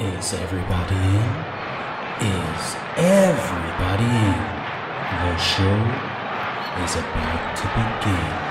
[0.00, 1.28] Is everybody in?
[2.22, 4.38] Is everybody in?
[5.10, 5.78] The show
[6.84, 8.48] is about to begin.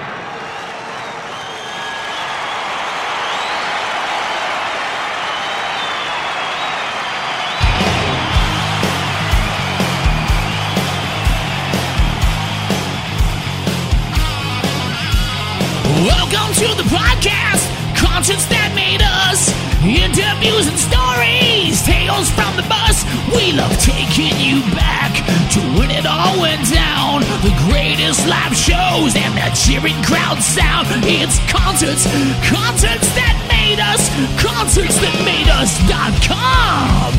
[16.04, 17.67] Welcome to the podcast,
[18.18, 18.98] concerts that made
[19.30, 19.54] us,
[19.86, 23.06] interviews and stories, tales from the bus.
[23.30, 25.14] We love taking you back
[25.54, 27.22] to when it all went down.
[27.46, 30.90] The greatest live shows and the cheering crowd sound.
[31.06, 32.10] It's concerts,
[32.42, 34.10] concerts that made us,
[34.42, 37.14] concerts that made us us.com.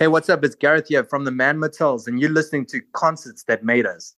[0.00, 0.42] Hey, what's up?
[0.42, 4.16] It's Garrith here from the Man Motels, and you're listening to Concerts That Made Us.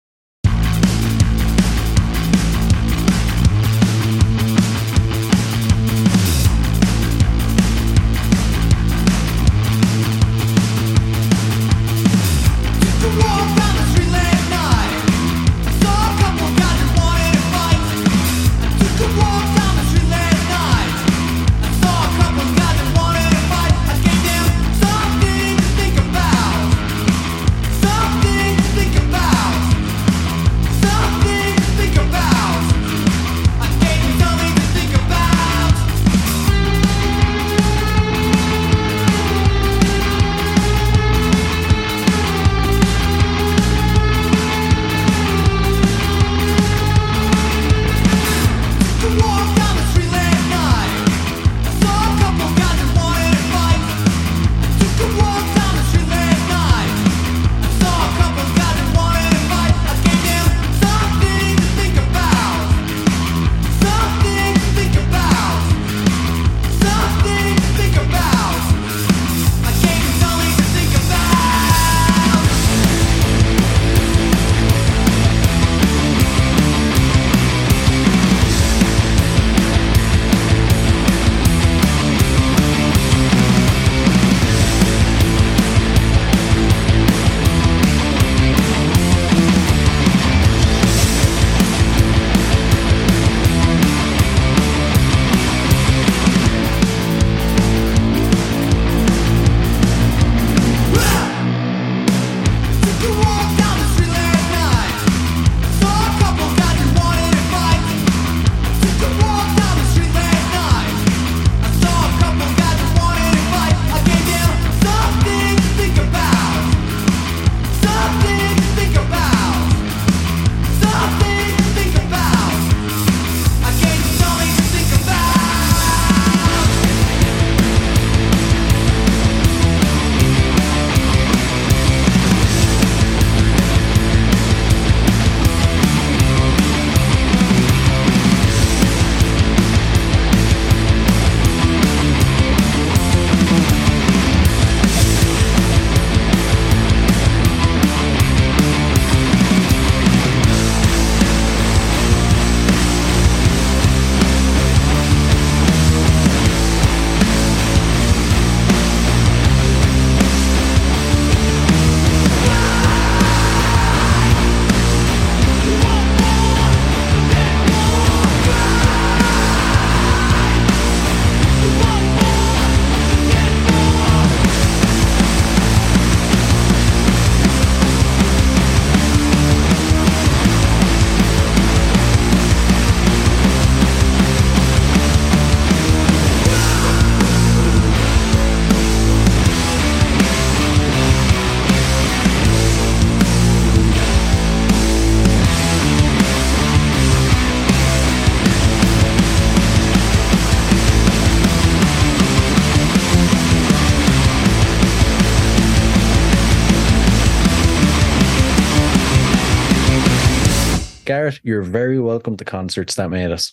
[211.44, 213.52] You're very welcome to concerts that made us.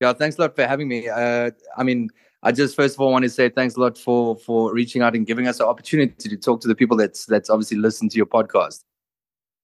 [0.00, 1.08] Yeah, thanks a lot for having me.
[1.08, 2.10] Uh, I mean,
[2.42, 5.14] I just first of all want to say thanks a lot for for reaching out
[5.14, 8.16] and giving us the opportunity to talk to the people that's that's obviously listened to
[8.18, 8.82] your podcast.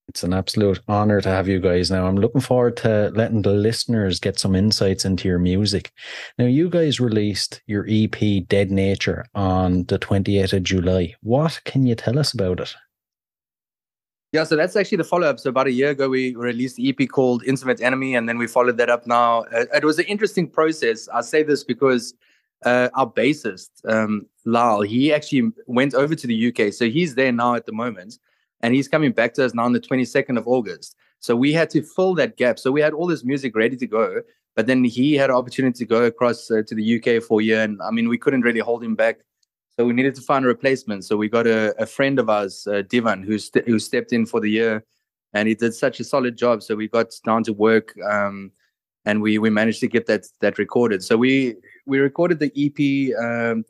[0.09, 2.07] It's an absolute honor to have you guys now.
[2.07, 5.93] I'm looking forward to letting the listeners get some insights into your music.
[6.37, 11.15] Now, you guys released your EP Dead Nature on the 28th of July.
[11.23, 12.75] What can you tell us about it?
[14.33, 15.41] Yeah, so that's actually the follow up.
[15.41, 18.47] So about a year ago, we released the EP called Intimate Enemy, and then we
[18.47, 19.41] followed that up now.
[19.53, 21.09] Uh, it was an interesting process.
[21.09, 22.15] I say this because
[22.65, 26.73] uh, our bassist, um, Lyle, he actually went over to the UK.
[26.73, 28.19] So he's there now at the moment,
[28.61, 30.95] and he's coming back to us now on the 22nd of August.
[31.19, 32.61] So we had to fill that gap.
[32.61, 34.23] So we had all this music ready to go,
[34.55, 37.45] but then he had an opportunity to go across uh, to the UK for a
[37.45, 37.63] year.
[37.63, 39.19] And I mean, we couldn't really hold him back.
[39.81, 41.07] So we needed to find a replacement.
[41.07, 44.27] So we got a, a friend of ours, uh, Divan, who, st- who stepped in
[44.27, 44.85] for the year.
[45.33, 46.63] And he did such a solid job.
[46.63, 47.95] So we got down to work.
[48.05, 48.53] Um,
[49.07, 51.03] and we we managed to get that that recorded.
[51.03, 51.55] So we
[51.87, 53.65] we recorded the EP um,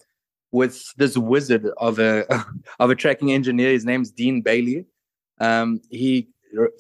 [0.50, 2.26] with this wizard of a
[2.80, 3.70] of a tracking engineer.
[3.70, 4.86] His name's Dean Bailey.
[5.38, 6.28] Um, he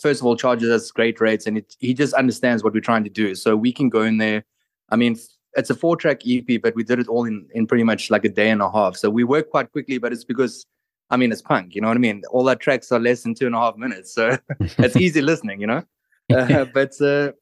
[0.02, 3.04] first of all charges us great rates, and it, he just understands what we're trying
[3.04, 3.36] to do.
[3.36, 4.44] So we can go in there.
[4.88, 5.16] I mean,
[5.56, 8.24] it's a four track EP, but we did it all in in pretty much like
[8.24, 8.96] a day and a half.
[8.96, 10.66] So we work quite quickly, but it's because
[11.10, 12.22] I mean it's punk, you know what I mean.
[12.30, 15.60] All our tracks are less than two and a half minutes, so it's easy listening,
[15.60, 15.82] you know.
[16.32, 17.32] Uh, but uh,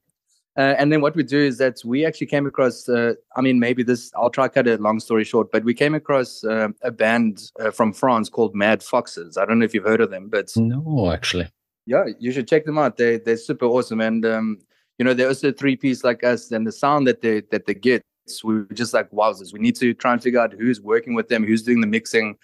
[0.59, 3.61] uh, and then what we do is that we actually came across, uh, I mean,
[3.61, 6.91] maybe this, I'll try cut a long story short, but we came across uh, a
[6.91, 9.37] band uh, from France called Mad Foxes.
[9.37, 10.49] I don't know if you've heard of them, but.
[10.57, 11.47] No, actually.
[11.85, 12.97] Yeah, you should check them out.
[12.97, 14.01] They, they're super awesome.
[14.01, 14.57] And, um,
[14.99, 17.73] you know, they're also three piece like us, and the sound that they, that they
[17.73, 18.03] get,
[18.43, 19.53] we were just like, wowzers.
[19.53, 22.37] We need to try and figure out who's working with them, who's doing the mixing.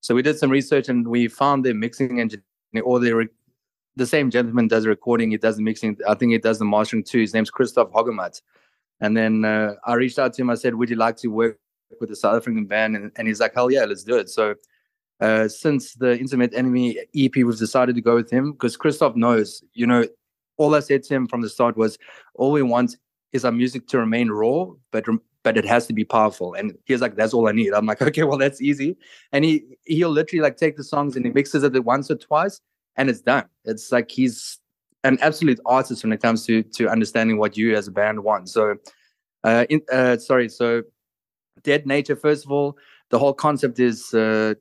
[0.00, 2.42] So we did some research and we found their mixing engineer
[2.82, 3.28] or their
[3.96, 5.98] the same gentleman does recording, he does the mixing.
[6.08, 7.20] I think he does the mastering too.
[7.20, 8.40] His name's Christoph Hogemat.
[9.00, 10.50] And then uh, I reached out to him.
[10.50, 11.58] I said, "Would you like to work
[12.00, 14.54] with the South African band?" And, and he's like, "Hell yeah, let's do it." So
[15.20, 19.62] uh, since the Intimate Enemy EP, we've decided to go with him because Christoph knows.
[19.72, 20.06] You know,
[20.60, 21.98] all I said to him from the start was,
[22.34, 22.96] "All we want
[23.32, 25.06] is our music to remain raw, but
[25.42, 28.02] but it has to be powerful." And he's like, "That's all I need." I'm like,
[28.08, 28.96] "Okay, well, that's easy."
[29.32, 32.60] And he he'll literally like take the songs and he mixes it once or twice,
[32.96, 33.46] and it's done.
[33.64, 34.58] It's like he's
[35.02, 38.50] an absolute artist when it comes to to understanding what you as a band want.
[38.50, 38.76] So,
[39.44, 40.50] uh, in, uh, sorry.
[40.50, 40.82] So,
[41.62, 42.16] Dead Nature.
[42.16, 42.76] First of all,
[43.08, 44.54] the whole concept is uh,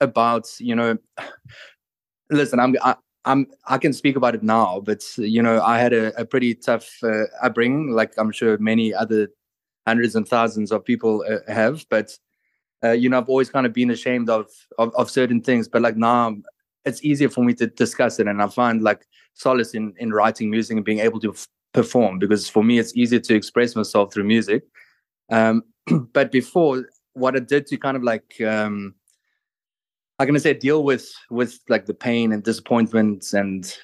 [0.00, 0.96] about you know.
[2.30, 5.92] Listen, I'm I, I'm I can speak about it now, but you know I had
[5.92, 9.28] a, a pretty tough uh, upbringing, like I'm sure many other
[9.86, 11.86] hundreds and thousands of people uh, have.
[11.88, 12.18] But
[12.82, 15.82] uh, you know I've always kind of been ashamed of, of of certain things, but
[15.82, 16.36] like now
[16.84, 20.50] it's easier for me to discuss it and i find like solace in in writing
[20.50, 24.12] music and being able to f- perform because for me it's easier to express myself
[24.12, 24.64] through music
[25.30, 25.62] um,
[26.12, 26.84] but before
[27.14, 28.94] what i did to kind of like um
[30.18, 33.76] i'm gonna say deal with with like the pain and disappointments and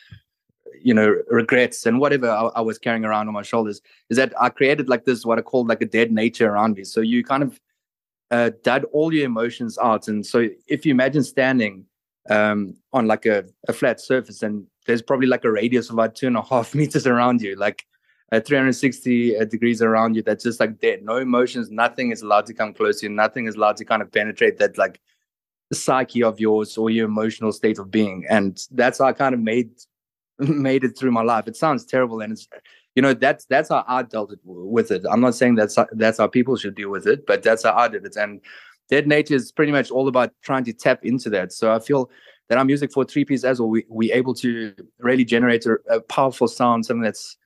[0.83, 4.33] you know regrets and whatever I, I was carrying around on my shoulders is that
[4.41, 6.85] i created like this what i called like a dead nature around me.
[6.85, 7.61] So you kind of
[8.31, 10.09] uh, dud all your emotions out.
[10.09, 11.85] And so if you imagine standing
[12.29, 16.15] um, on like a, a flat surface and there's probably like a radius of about
[16.15, 17.85] two and a half meters around you like
[18.33, 21.03] uh, 360 uh, degrees around you that's just like dead.
[21.03, 24.03] No emotions nothing is allowed to come close to you nothing is allowed to kind
[24.03, 25.01] of penetrate that like
[25.73, 29.41] psyche of yours or your emotional state of being and that's how i kind of
[29.41, 29.71] made
[30.39, 32.49] made it through my life it sounds terrible and it's
[32.95, 36.27] you know that's that's how i dealt with it i'm not saying that's that's how
[36.27, 38.41] people should deal with it but that's how i did it and
[38.91, 41.53] Dead Nature is pretty much all about trying to tap into that.
[41.53, 42.11] So I feel
[42.49, 45.77] that our music for three piece as well, we we able to really generate a,
[45.89, 47.37] a powerful sound, something that's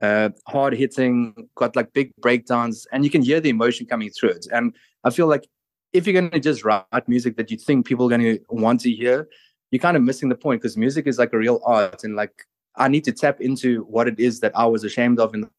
[0.00, 4.30] uh, hard hitting, got like big breakdowns, and you can hear the emotion coming through
[4.30, 4.46] it.
[4.52, 5.48] And I feel like
[5.92, 8.80] if you're going to just write music that you think people are going to want
[8.80, 9.28] to hear,
[9.70, 12.46] you're kind of missing the point because music is like a real art, and like
[12.76, 15.50] I need to tap into what it is that I was ashamed of in the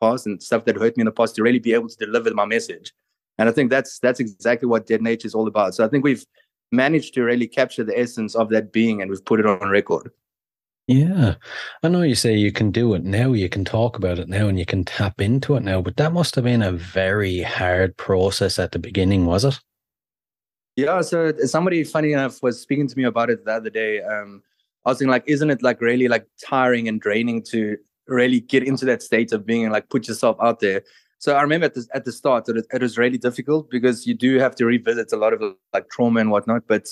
[0.00, 2.32] past and stuff that hurt me in the past to really be able to deliver
[2.34, 2.92] my message.
[3.38, 5.74] And I think that's that's exactly what Dead Nature is all about.
[5.74, 6.24] So I think we've
[6.70, 10.10] managed to really capture the essence of that being and we've put it on record.
[10.88, 11.36] Yeah.
[11.82, 14.48] I know you say you can do it now, you can talk about it now
[14.48, 17.96] and you can tap into it now, but that must have been a very hard
[17.96, 19.60] process at the beginning, was it?
[20.76, 24.00] Yeah, so somebody funny enough was speaking to me about it the other day.
[24.02, 24.42] Um,
[24.84, 27.76] I was thinking like, isn't it like really like tiring and draining to
[28.08, 30.82] really get into that state of being and like put yourself out there?
[31.18, 34.14] So I remember at the at the start it, it was really difficult because you
[34.14, 36.66] do have to revisit a lot of like trauma and whatnot.
[36.66, 36.88] But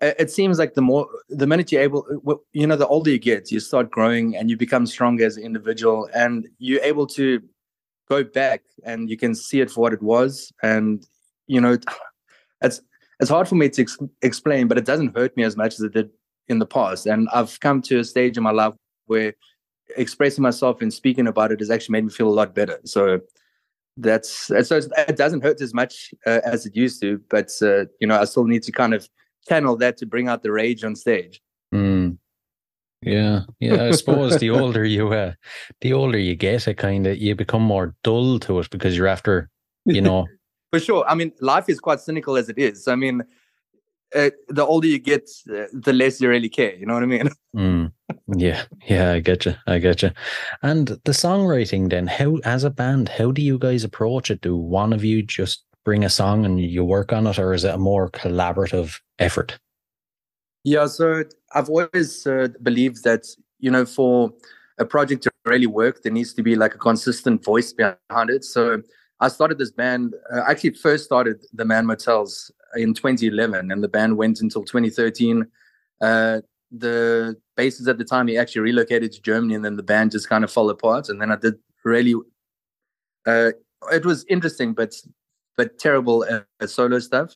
[0.00, 3.52] it seems like the more the minute you're able, you know, the older you get,
[3.52, 7.40] you start growing and you become stronger as an individual, and you're able to
[8.08, 10.52] go back and you can see it for what it was.
[10.62, 11.06] And
[11.46, 11.78] you know,
[12.62, 12.80] it's
[13.20, 15.80] it's hard for me to ex- explain, but it doesn't hurt me as much as
[15.80, 16.10] it did
[16.48, 17.06] in the past.
[17.06, 18.74] And I've come to a stage in my life
[19.06, 19.34] where
[19.96, 22.80] expressing myself and speaking about it has actually made me feel a lot better.
[22.84, 23.20] So
[23.96, 28.06] that's so it doesn't hurt as much uh, as it used to but uh, you
[28.08, 29.08] know i still need to kind of
[29.48, 31.40] channel that to bring out the rage on stage
[31.72, 32.16] mm.
[33.06, 33.84] Yeah, yeah.
[33.84, 35.34] I suppose the older you, uh,
[35.82, 39.06] the older you get, it kind of you become more dull to it because you're
[39.06, 39.50] after,
[39.84, 40.26] you know.
[40.74, 41.04] For sure.
[41.06, 42.88] I mean, life is quite cynical as it is.
[42.88, 43.22] I mean,
[44.12, 46.74] uh, the older you get, uh, the less you really care.
[46.74, 47.30] You know what I mean?
[47.54, 47.92] Mm,
[48.36, 49.12] yeah, yeah.
[49.12, 49.54] I get you.
[49.68, 50.10] I get you.
[50.64, 54.40] And the songwriting, then, how as a band, how do you guys approach it?
[54.40, 57.62] Do one of you just bring a song and you work on it, or is
[57.62, 59.56] it a more collaborative effort?
[60.64, 61.22] Yeah, so
[61.54, 63.28] I've always uh, believed that
[63.60, 64.32] you know for
[64.78, 68.44] a project to really work, there needs to be like a consistent voice behind it.
[68.44, 68.82] So
[69.20, 70.14] I started this band.
[70.32, 75.46] Uh, actually, first started the Man Motels in 2011, and the band went until 2013.
[76.00, 76.40] Uh,
[76.70, 80.28] the bassist at the time he actually relocated to Germany, and then the band just
[80.28, 81.08] kind of fell apart.
[81.08, 81.54] And then I did
[81.84, 82.14] really.
[83.26, 83.52] Uh,
[83.92, 84.94] it was interesting, but
[85.56, 87.34] but terrible uh, solo stuff.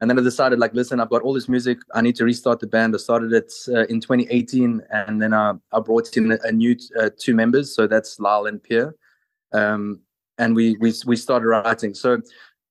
[0.00, 1.78] And then I decided, like, listen, I've got all this music.
[1.94, 2.94] I need to restart the band.
[2.94, 6.76] I started it uh, in 2018, and then I, I brought in a, a new
[7.00, 7.74] uh, two members.
[7.74, 8.94] So that's Lyle and Pierre.
[9.52, 10.00] Um,
[10.38, 11.94] and we we we started writing.
[11.94, 12.20] So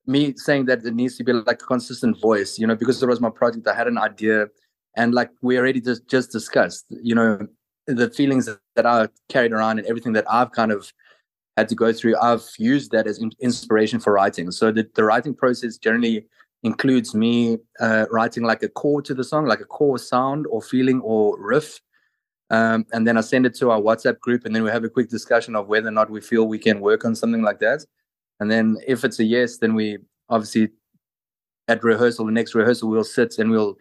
[0.07, 3.09] me saying that it needs to be like a consistent voice, you know, because it
[3.09, 3.67] was my project.
[3.67, 4.47] I had an idea,
[4.95, 7.47] and like we already just just discussed, you know,
[7.87, 10.91] the feelings that I carried around and everything that I've kind of
[11.57, 12.17] had to go through.
[12.17, 14.51] I've used that as inspiration for writing.
[14.51, 16.25] So the, the writing process generally
[16.63, 20.61] includes me uh, writing like a core to the song, like a core sound or
[20.61, 21.79] feeling or riff.
[22.49, 24.89] Um, and then I send it to our WhatsApp group, and then we have a
[24.89, 27.85] quick discussion of whether or not we feel we can work on something like that.
[28.39, 29.97] And then if it's a yes, then we
[30.29, 30.69] obviously
[31.67, 33.77] at rehearsal, the next rehearsal, we'll sit and we'll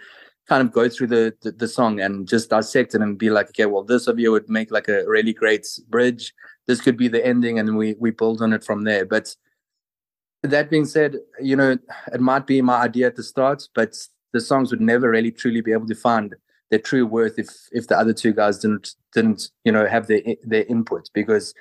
[0.48, 3.48] kind of go through the, the, the song and just dissect it and be like,
[3.48, 6.32] okay, well, this of you would make like a really great bridge.
[6.66, 9.04] This could be the ending, and we we build on it from there.
[9.04, 9.34] But
[10.42, 11.76] that being said, you know,
[12.12, 13.94] it might be my idea at the start, but
[14.32, 16.34] the songs would never really truly be able to find
[16.74, 20.22] their true worth if if the other two guys didn't didn't you know have their
[20.42, 21.54] their input because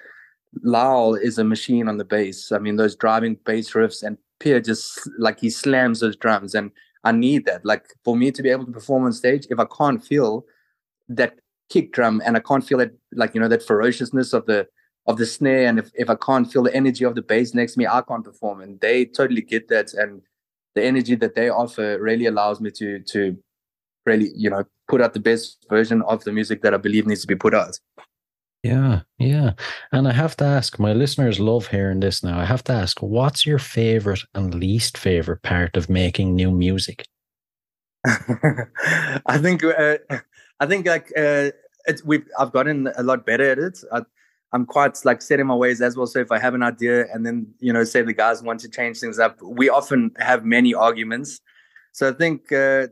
[0.64, 2.52] Lyle is a machine on the bass.
[2.52, 6.72] I mean, those driving bass riffs and Pierre just like he slams those drums, and
[7.04, 7.64] I need that.
[7.64, 10.46] Like for me to be able to perform on stage, if I can't feel
[11.10, 11.36] that
[11.70, 14.68] kick drum and I can't feel that like you know that ferociousness of the
[15.06, 17.74] of the snare and if, if i can't feel the energy of the bass next
[17.74, 20.22] to me i can't perform and they totally get that and
[20.76, 23.38] the energy that they offer really allows me to to
[24.06, 27.22] really you know put out the best version of the music that i believe needs
[27.22, 27.80] to be put out.
[28.64, 29.52] Yeah yeah.
[29.92, 32.40] And i have to ask my listeners love hearing this now.
[32.40, 37.06] I have to ask what's your favorite and least favorite part of making new music?
[38.06, 39.98] I think uh,
[40.60, 41.52] i think like uh,
[41.88, 43.80] it's we i've gotten a lot better at it.
[43.92, 44.02] I,
[44.54, 46.06] I'm quite like set in my ways as well.
[46.06, 48.70] So if I have an idea and then, you know, say the guys want to
[48.70, 51.42] change things up, we often have many arguments.
[51.92, 52.88] So I think uh,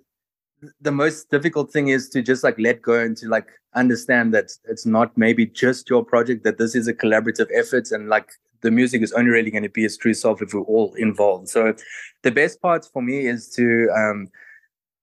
[0.79, 4.51] the most difficult thing is to just like let go and to like understand that
[4.65, 8.29] it's not maybe just your project, that this is a collaborative effort and like
[8.61, 11.49] the music is only really going to be its true self if we're all involved.
[11.49, 11.73] So
[12.21, 14.27] the best part for me is to um,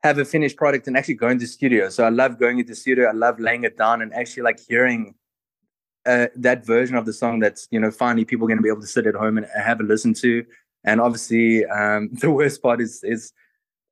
[0.02, 1.88] have a finished product and actually go into studio.
[1.88, 3.08] So I love going into studio.
[3.08, 5.14] I love laying it down and actually like hearing
[6.06, 8.68] uh, that version of the song that's you know finally people are going to be
[8.68, 10.44] able to sit at home and have a listen to
[10.84, 13.32] and obviously um, the worst part is is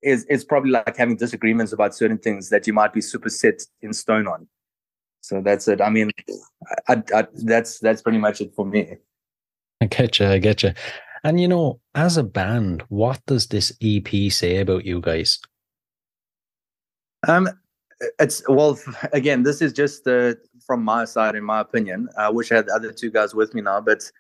[0.03, 3.62] is is probably like having disagreements about certain things that you might be super set
[3.83, 4.47] in stone on.
[5.21, 5.81] So that's it.
[5.81, 6.11] I mean
[6.88, 8.97] I, I, that's that's pretty much it for me.
[9.81, 10.73] I get you i get you
[11.23, 15.38] and you know as a band what does this ep say about you guys?
[17.29, 17.49] Um
[18.19, 18.79] it's well
[19.12, 20.35] again this is just uh,
[20.67, 23.55] from my side in my opinion i wish i had the other two guys with
[23.55, 24.11] me now but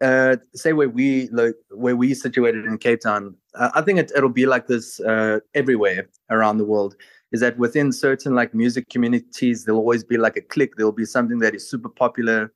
[0.00, 4.12] uh, say where we like where we situated in cape town uh, i think it,
[4.16, 6.94] it'll be like this uh, everywhere around the world
[7.32, 11.04] is that within certain like music communities there'll always be like a click there'll be
[11.04, 12.52] something that is super popular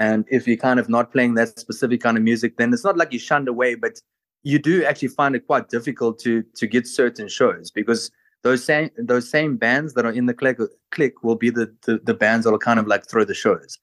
[0.00, 2.96] and if you're kind of not playing that specific kind of music then it's not
[2.96, 4.00] like you're shunned away but
[4.42, 8.10] you do actually find it quite difficult to to get certain shows because
[8.42, 10.58] those same those same bands that are in the click
[10.90, 13.78] click will be the, the, the bands that will kind of like throw the shows.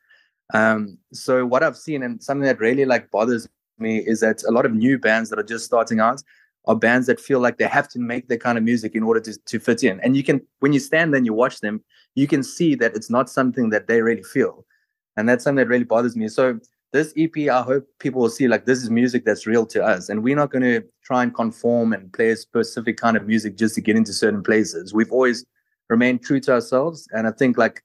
[0.53, 3.47] Um, so what I've seen and something that really like bothers
[3.79, 6.23] me is that a lot of new bands that are just starting out
[6.65, 9.19] are bands that feel like they have to make their kind of music in order
[9.21, 9.99] to, to fit in.
[10.01, 11.81] And you can when you stand there and you watch them,
[12.15, 14.65] you can see that it's not something that they really feel.
[15.15, 16.27] And that's something that really bothers me.
[16.27, 16.59] So
[16.93, 20.09] this EP, I hope people will see like this is music that's real to us,
[20.09, 23.57] and we're not going to try and conform and play a specific kind of music
[23.57, 24.93] just to get into certain places.
[24.93, 25.45] We've always
[25.89, 27.83] remained true to ourselves, and I think like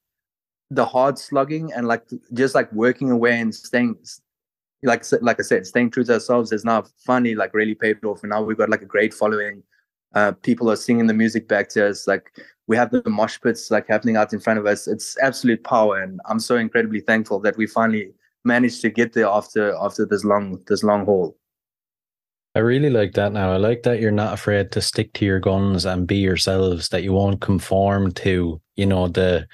[0.74, 3.96] the hard slugging and like just like working away and staying,
[4.82, 8.22] like like I said, staying true to ourselves has now finally like really paid off,
[8.22, 9.62] and now we've got like a great following.
[10.14, 12.06] Uh, people are singing the music back to us.
[12.06, 12.32] Like
[12.66, 14.88] we have the mosh pits like happening out in front of us.
[14.88, 18.12] It's absolute power, and I'm so incredibly thankful that we finally
[18.44, 21.36] managed to get there after after this long this long haul.
[22.54, 23.52] I really like that now.
[23.52, 27.02] I like that you're not afraid to stick to your guns and be yourselves, that
[27.02, 29.46] you won't conform to, you know, the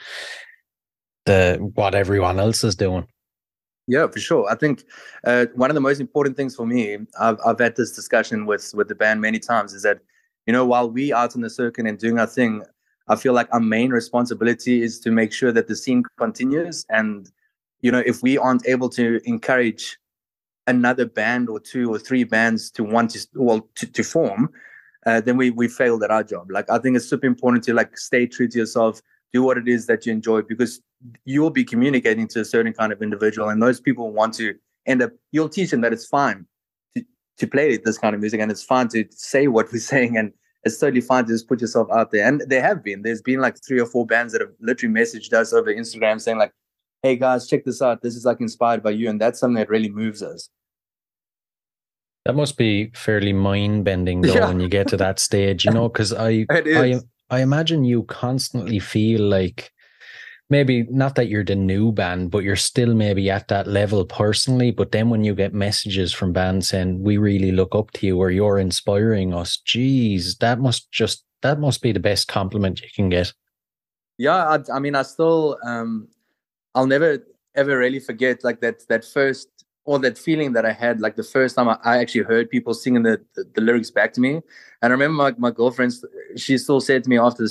[1.28, 3.06] the what everyone else is doing.
[3.86, 4.50] Yeah, for sure.
[4.50, 4.84] I think
[5.24, 8.72] uh, one of the most important things for me, I've I've had this discussion with
[8.74, 10.00] with the band many times, is that
[10.46, 12.62] you know while we out in the circuit and doing our thing,
[13.08, 16.84] I feel like our main responsibility is to make sure that the scene continues.
[16.90, 17.30] And
[17.80, 19.98] you know, if we aren't able to encourage
[20.66, 24.50] another band or two or three bands to want to well to, to form,
[25.06, 26.50] uh, then we we failed at our job.
[26.50, 29.00] Like I think it's super important to like stay true to yourself,
[29.32, 30.80] do what it is that you enjoy because
[31.24, 34.54] you will be communicating to a certain kind of individual, and those people want to
[34.86, 35.12] end up.
[35.32, 36.46] You'll teach them that it's fine
[36.96, 37.04] to
[37.38, 40.32] to play this kind of music, and it's fine to say what we're saying, and
[40.64, 42.26] it's totally fine to just put yourself out there.
[42.26, 43.02] And there have been.
[43.02, 46.38] There's been like three or four bands that have literally messaged us over Instagram saying
[46.38, 46.52] like,
[47.02, 48.02] "Hey guys, check this out.
[48.02, 50.50] This is like inspired by you," and that's something that really moves us.
[52.24, 54.48] That must be fairly mind bending though yeah.
[54.48, 58.78] when you get to that stage, you know, because I, I I imagine you constantly
[58.78, 59.72] feel like
[60.50, 64.70] maybe not that you're the new band, but you're still maybe at that level personally.
[64.70, 68.18] But then when you get messages from bands saying, we really look up to you
[68.18, 72.88] or you're inspiring us, geez, that must just, that must be the best compliment you
[72.94, 73.32] can get.
[74.16, 74.36] Yeah.
[74.48, 76.08] I, I mean, I still, um,
[76.74, 79.48] I'll never ever really forget like that, that first
[79.88, 82.74] or that feeling that I had like the first time I, I actually heard people
[82.74, 84.34] singing the, the, the, lyrics back to me.
[84.34, 84.42] And
[84.82, 85.94] I remember my, my girlfriend,
[86.36, 87.44] she still said to me after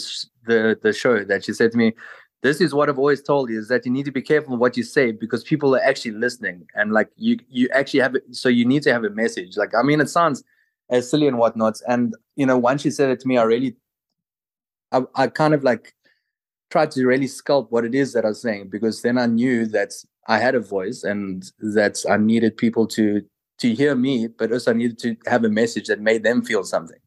[0.45, 1.93] the, the show that she said to me,
[2.43, 4.77] this is what I've always told you is that you need to be careful what
[4.77, 6.67] you say because people are actually listening.
[6.75, 9.57] And like you you actually have it so you need to have a message.
[9.57, 10.43] Like I mean it sounds
[10.91, 11.81] as silly and whatnot.
[11.87, 13.77] And you know once she said it to me I really
[14.91, 15.95] I, I kind of like
[16.69, 19.65] tried to really sculpt what it is that I was saying because then I knew
[19.67, 19.93] that
[20.27, 23.21] I had a voice and that I needed people to
[23.59, 26.63] to hear me but also I needed to have a message that made them feel
[26.63, 26.99] something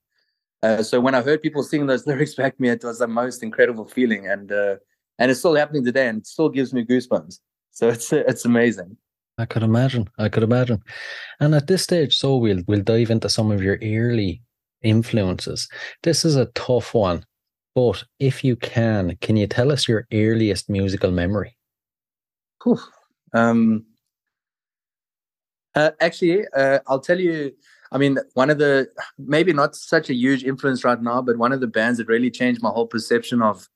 [0.62, 3.06] uh, so when I heard people sing those lyrics back to me it was the
[3.06, 4.76] most incredible feeling and uh,
[5.20, 7.38] and it's still happening today, and it still gives me goosebumps.
[7.70, 8.96] So it's it's amazing.
[9.38, 10.08] I could imagine.
[10.18, 10.82] I could imagine.
[11.38, 14.42] And at this stage, so we'll we'll dive into some of your early
[14.82, 15.68] influences.
[16.02, 17.24] This is a tough one,
[17.74, 21.56] but if you can, can you tell us your earliest musical memory?
[23.32, 23.86] Um,
[25.74, 27.52] uh, actually, uh, I'll tell you.
[27.92, 31.52] I mean, one of the maybe not such a huge influence right now, but one
[31.52, 33.68] of the bands that really changed my whole perception of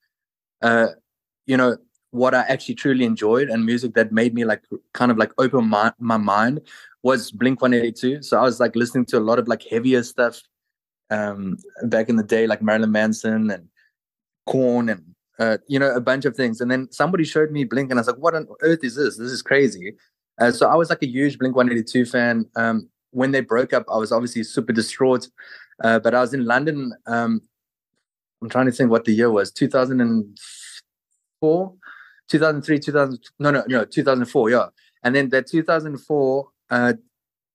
[0.63, 0.89] uh,
[1.47, 1.77] you know
[2.11, 5.69] what I actually truly enjoyed and music that made me like kind of like open
[5.69, 6.61] my, my mind
[7.03, 8.23] was Blink 182.
[8.23, 10.41] So I was like listening to a lot of like heavier stuff
[11.11, 13.69] um back in the day, like Marilyn Manson and
[14.47, 16.61] Korn and uh, you know, a bunch of things.
[16.61, 19.19] And then somebody showed me Blink and I was like, what on earth is this?
[19.19, 19.95] This is crazy.
[20.41, 22.47] Uh, so I was like a huge Blink 182 fan.
[22.57, 25.29] Um, when they broke up, I was obviously super distraught.
[25.83, 26.93] Uh, but I was in London.
[27.07, 27.41] Um,
[28.43, 31.75] I'm trying to think what the year was, 2004,
[32.29, 33.19] 2003, 2000.
[33.39, 34.51] No, no, no, 2004.
[34.51, 34.67] Yeah,
[35.03, 36.49] and then that 2004.
[36.71, 36.95] Uh,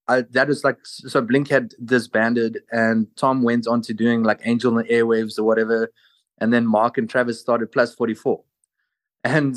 [0.08, 1.22] I, that was like so.
[1.22, 5.92] Blink had disbanded, and Tom went on to doing like Angel and Airwaves or whatever,
[6.40, 8.42] and then Mark and Travis started Plus 44.
[9.24, 9.56] And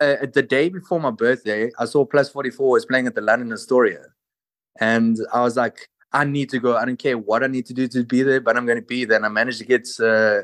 [0.00, 3.52] uh, the day before my birthday, I saw Plus 44 was playing at the London
[3.52, 4.06] Astoria,
[4.80, 6.76] and I was like, I need to go.
[6.76, 8.84] I don't care what I need to do to be there, but I'm going to
[8.84, 9.16] be there.
[9.16, 10.42] And I managed to get uh,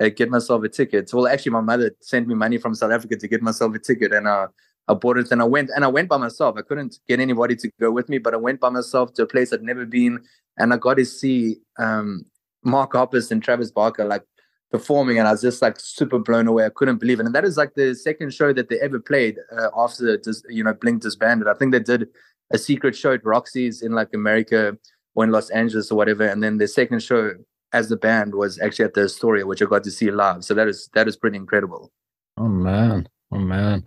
[0.00, 1.10] uh, get myself a ticket.
[1.12, 4.12] Well, actually, my mother sent me money from South Africa to get myself a ticket,
[4.12, 4.48] and uh,
[4.88, 5.70] I bought it and I went.
[5.74, 6.56] And I went by myself.
[6.56, 9.26] I couldn't get anybody to go with me, but I went by myself to a
[9.26, 10.20] place I'd never been,
[10.56, 12.24] and I got to see um,
[12.62, 14.22] Mark Hoppus and Travis Barker like
[14.70, 16.66] performing, and I was just like super blown away.
[16.66, 17.26] I couldn't believe it.
[17.26, 20.64] And that is like the second show that they ever played uh, after just you
[20.64, 21.48] know Blink disbanded.
[21.48, 22.08] I think they did
[22.52, 24.76] a secret show at Roxy's in like America
[25.14, 27.32] or in Los Angeles or whatever, and then the second show
[27.72, 30.44] as the band was actually at the Astoria, which I got to see live.
[30.44, 31.92] So that is that is pretty incredible.
[32.36, 33.84] Oh man, oh man,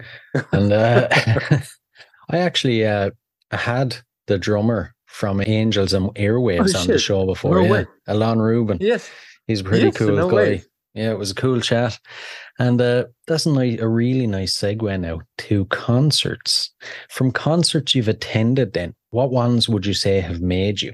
[0.52, 1.08] and uh,
[2.30, 3.12] I actually uh,
[3.52, 7.56] had the drummer from Angels and Airwaves oh, on the show before.
[7.56, 7.86] No yeah, way.
[8.08, 8.78] Ilan Rubin.
[8.80, 9.10] Yes,
[9.48, 10.36] he's a pretty yes, cool no guy.
[10.36, 10.64] Way.
[10.94, 12.00] Yeah, it was a cool chat.
[12.58, 16.72] And uh, that's a, nice, a really nice segue now to concerts.
[17.10, 20.94] From concerts you've attended, then, what ones would you say have made you?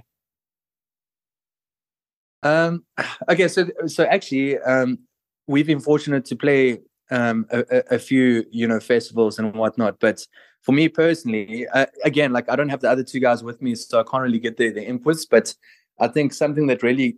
[2.43, 2.83] Um,
[3.29, 4.99] okay, so so actually, um,
[5.47, 10.01] we've been fortunate to play um, a, a, few, you know, festivals and whatnot.
[10.01, 10.27] But
[10.63, 13.75] for me personally, uh, again, like I don't have the other two guys with me,
[13.75, 15.25] so I can't really get the the inputs.
[15.29, 15.55] But
[15.99, 17.15] I think something that really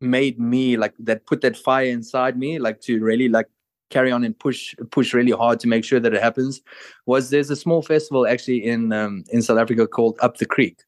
[0.00, 3.48] made me like that put that fire inside me like to really like
[3.90, 6.60] carry on and push push really hard to make sure that it happens
[7.06, 10.82] was there's a small festival actually in um, in South Africa called Up the Creek,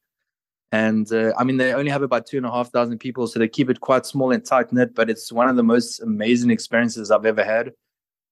[0.71, 3.39] and uh, I mean they only have about two and a half thousand people, so
[3.39, 4.93] they keep it quite small and tight knit.
[4.95, 7.71] But it's one of the most amazing experiences I've ever had,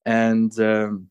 [0.05, 1.09] and um,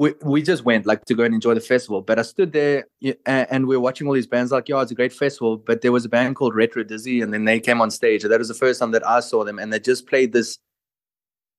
[0.00, 2.00] we we just went like to go and enjoy the festival.
[2.00, 2.86] But I stood there
[3.26, 4.50] and we were watching all these bands.
[4.50, 5.58] Like, yeah, it's a great festival.
[5.58, 8.24] But there was a band called Retro Dizzy, and then they came on stage.
[8.24, 10.58] And that was the first time that I saw them, and they just played this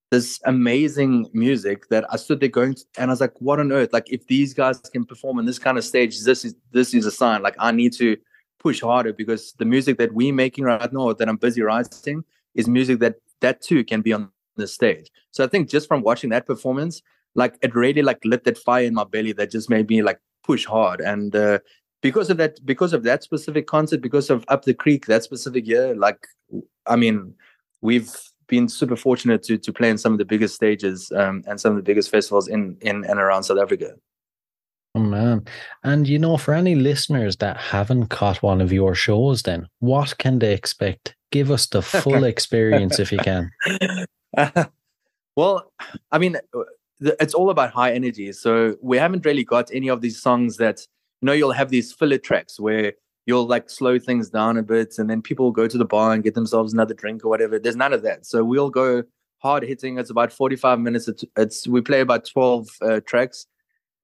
[0.10, 3.72] this amazing music that I stood there going, to, and I was like, what on
[3.72, 3.94] earth?
[3.94, 7.06] Like, if these guys can perform on this kind of stage, this is this is
[7.06, 7.44] a sign.
[7.44, 8.18] Like, I need to
[8.58, 12.24] push harder because the music that we're making right now, that I'm busy writing,
[12.56, 15.12] is music that that too can be on the stage.
[15.30, 17.04] So I think just from watching that performance,
[17.36, 20.20] like it really like lit that fire in my belly that just made me like
[20.44, 21.02] push hard.
[21.02, 21.60] And uh,
[22.02, 25.68] because of that, because of that specific concert, because of Up the Creek, that specific
[25.68, 26.28] year, like
[26.88, 27.34] I mean,
[27.82, 28.12] we've
[28.48, 31.72] been super fortunate to to play in some of the biggest stages um, and some
[31.72, 33.94] of the biggest festivals in in and around South Africa.
[34.94, 35.46] Oh man.
[35.84, 40.18] And you know, for any listeners that haven't caught one of your shows, then what
[40.18, 41.16] can they expect?
[41.32, 43.50] Give us the full experience if you can.
[45.36, 45.72] well,
[46.12, 46.36] I mean,
[47.02, 48.32] it's all about high energy.
[48.32, 50.86] So we haven't really got any of these songs that,
[51.22, 52.94] you know, you'll have these filler tracks where
[53.26, 56.24] you'll like slow things down a bit and then people go to the bar and
[56.24, 57.60] get themselves another drink or whatever.
[57.60, 58.26] There's none of that.
[58.26, 59.04] So we'll go
[59.40, 59.98] hard hitting.
[59.98, 61.08] It's about 45 minutes.
[61.08, 63.48] It's, it's we play about 12 uh, tracks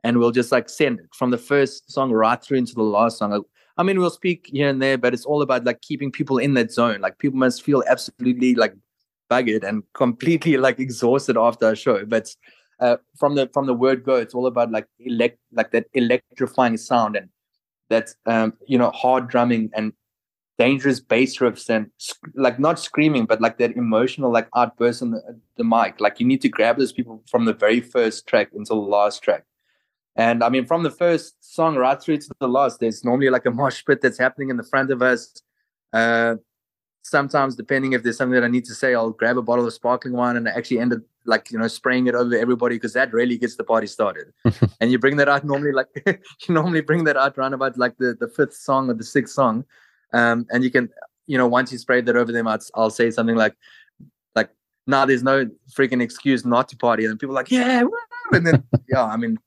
[0.03, 3.19] and we'll just like send it from the first song right through into the last
[3.19, 3.43] song.
[3.77, 6.55] I mean, we'll speak here and there, but it's all about like keeping people in
[6.55, 7.01] that zone.
[7.01, 8.73] Like people must feel absolutely like
[9.29, 12.05] buggered and completely like exhausted after a show.
[12.05, 12.35] But
[12.79, 16.77] uh, from the from the word go, it's all about like elect like that electrifying
[16.77, 17.29] sound and
[17.89, 19.93] that um, you know hard drumming and
[20.57, 21.91] dangerous bass riffs and
[22.33, 25.99] like not screaming but like that emotional like outburst on the, the mic.
[25.99, 29.21] Like you need to grab those people from the very first track until the last
[29.21, 29.43] track.
[30.15, 33.45] And i mean from the first song right through to the last there's normally like
[33.45, 35.33] a mosh pit that's happening in the front of us.
[35.93, 36.35] Uh
[37.03, 39.71] sometimes depending if there's something that i need to say i'll grab a bottle of
[39.71, 42.93] sparkling wine and I actually end up like you know spraying it over everybody because
[42.93, 44.33] that really gets the party started.
[44.81, 47.97] And you bring that out normally like you normally bring that out around about like
[47.97, 49.65] the the fifth song or the sixth song.
[50.13, 50.89] Um and you can
[51.27, 53.55] you know once you spray that over them I'll, I'll say something like
[54.35, 54.49] like
[54.87, 57.05] nah there's no freaking excuse not to party.
[57.05, 57.83] And people are like yeah
[58.31, 59.37] and then yeah i mean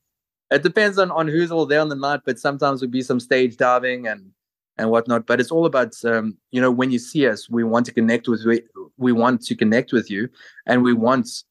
[0.49, 3.19] it depends on on who's all there on the night but sometimes would be some
[3.19, 4.31] stage diving and
[4.77, 5.25] and whatnot.
[5.25, 8.27] But it's all about, um, you know, when you see us, we want to connect
[8.27, 8.61] with we,
[8.97, 10.29] we want to connect with you,
[10.65, 11.43] and we want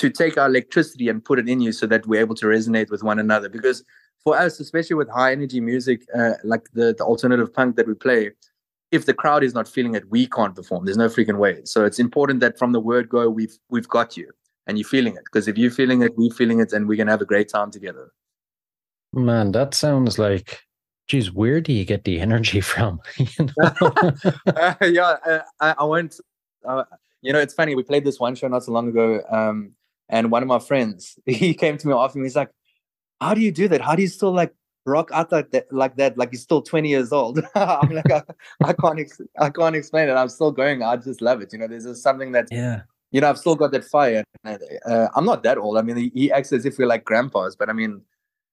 [0.00, 2.90] to take our electricity and put it in you so that we're able to resonate
[2.90, 3.50] with one another.
[3.50, 3.84] Because
[4.24, 7.92] for us, especially with high energy music, uh, like the, the alternative punk that we
[7.92, 8.30] play,
[8.92, 10.86] if the crowd is not feeling it, we can't perform.
[10.86, 11.60] There's no freaking way.
[11.64, 14.30] So it's important that from the word go, we've we've got you
[14.66, 15.24] and you're feeling it.
[15.24, 17.70] Because if you're feeling it, we're feeling it, and we're gonna have a great time
[17.70, 18.10] together.
[19.12, 20.60] Man, that sounds like
[21.08, 23.00] geez, where do you get the energy from?
[23.18, 23.52] you know?
[24.56, 26.20] uh, yeah, uh, I, I went.
[26.64, 26.84] Uh,
[27.22, 27.74] you know, it's funny.
[27.74, 29.72] We played this one show not so long ago, um,
[30.10, 32.22] and one of my friends, he came to me often.
[32.22, 32.50] He's like,
[33.20, 33.80] "How do you do that?
[33.80, 35.72] How do you still like rock out like that?
[35.72, 36.18] Like that?
[36.18, 38.22] Like you're still 20 years old?" I'm like, I,
[38.62, 40.12] I can't, ex- I can't explain it.
[40.12, 40.82] I'm still going.
[40.82, 41.52] I just love it.
[41.52, 44.24] You know, there's just something that, yeah, you know, I've still got that fire.
[44.44, 45.78] Uh, I'm not that old.
[45.78, 48.02] I mean, he, acts as if we're like grandpas, but I mean,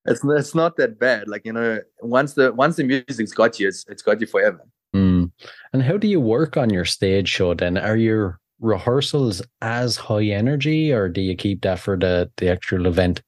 [0.05, 1.27] it's it's not that bad.
[1.27, 4.61] Like you know, once the once the music's got you, it's it's got you forever.
[4.95, 5.31] Mm.
[5.73, 7.77] And how do you work on your stage show then?
[7.77, 12.85] Are your rehearsals as high energy, or do you keep that for the the actual
[12.85, 13.21] event?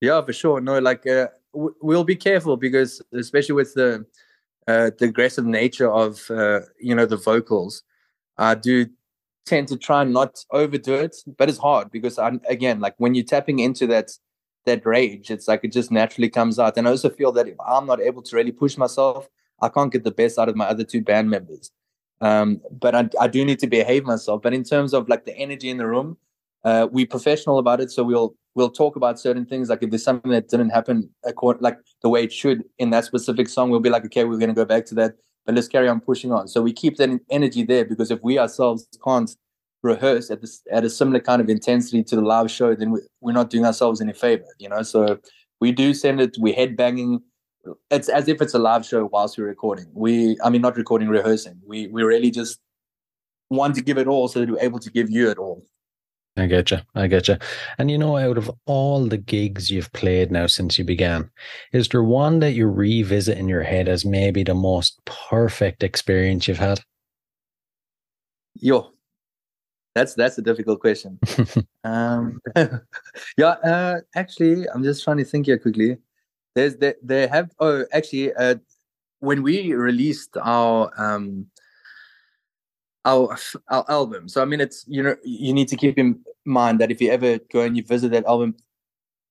[0.00, 0.60] Yeah, for sure.
[0.60, 4.04] No, like uh, w- we'll be careful because especially with the
[4.66, 7.82] uh, the aggressive nature of uh, you know the vocals,
[8.38, 8.86] I do
[9.46, 13.14] tend to try and not overdo it, but it's hard because I'm again like when
[13.14, 14.10] you're tapping into that
[14.66, 16.76] that rage, it's like it just naturally comes out.
[16.76, 19.28] And I also feel that if I'm not able to really push myself,
[19.60, 21.70] I can't get the best out of my other two band members.
[22.20, 24.42] Um, but I, I do need to behave myself.
[24.42, 26.16] But in terms of like the energy in the room,
[26.64, 27.90] uh, we're professional about it.
[27.90, 29.68] So we'll we'll talk about certain things.
[29.68, 33.04] Like if there's something that didn't happen according like the way it should in that
[33.04, 35.88] specific song, we'll be like, okay, we're gonna go back to that, but let's carry
[35.88, 36.48] on pushing on.
[36.48, 39.34] So we keep that energy there because if we ourselves can't
[39.82, 43.00] rehearse at this at a similar kind of intensity to the live show, then we,
[43.20, 44.82] we're not doing ourselves any favor, you know.
[44.82, 45.18] So
[45.60, 46.36] we do send it.
[46.40, 47.22] We head banging
[47.90, 49.86] it's as if it's a live show whilst we're recording.
[49.92, 51.60] We, I mean, not recording, rehearsing.
[51.66, 52.60] We we really just
[53.50, 55.66] want to give it all so that we're able to give you it all.
[56.36, 56.78] I get you.
[56.96, 57.36] I get you.
[57.78, 61.30] And you know, out of all the gigs you've played now since you began,
[61.72, 66.48] is there one that you revisit in your head as maybe the most perfect experience
[66.48, 66.80] you've had?
[68.56, 68.90] Yo,
[69.94, 71.20] that's that's a difficult question.
[71.84, 72.40] um,
[73.36, 75.98] yeah, uh, actually, I'm just trying to think here quickly.
[76.54, 78.56] There's they, they have oh actually uh,
[79.20, 81.46] when we released our um
[83.04, 83.36] our
[83.68, 84.28] our album.
[84.28, 87.10] So I mean, it's you know you need to keep in mind that if you
[87.10, 88.56] ever go and you visit that album,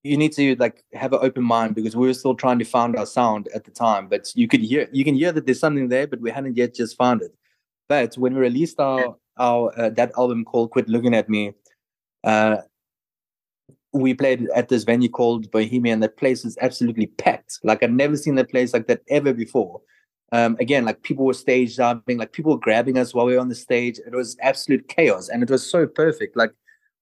[0.04, 2.96] you need to like have an open mind because we were still trying to find
[2.96, 4.08] our sound at the time.
[4.08, 6.76] But you could hear you can hear that there's something there, but we hadn't yet
[6.76, 7.34] just found it.
[7.88, 11.54] But when we released our our uh, that album called "Quit Looking at Me,"
[12.24, 12.58] uh,
[13.94, 16.00] we played at this venue called Bohemian.
[16.00, 17.60] That place is absolutely packed.
[17.64, 19.82] Like I've never seen that place like that ever before.
[20.32, 23.40] Um, again, like people were stage jumping, like people were grabbing us while we were
[23.40, 24.00] on the stage.
[24.00, 26.36] It was absolute chaos, and it was so perfect.
[26.36, 26.52] Like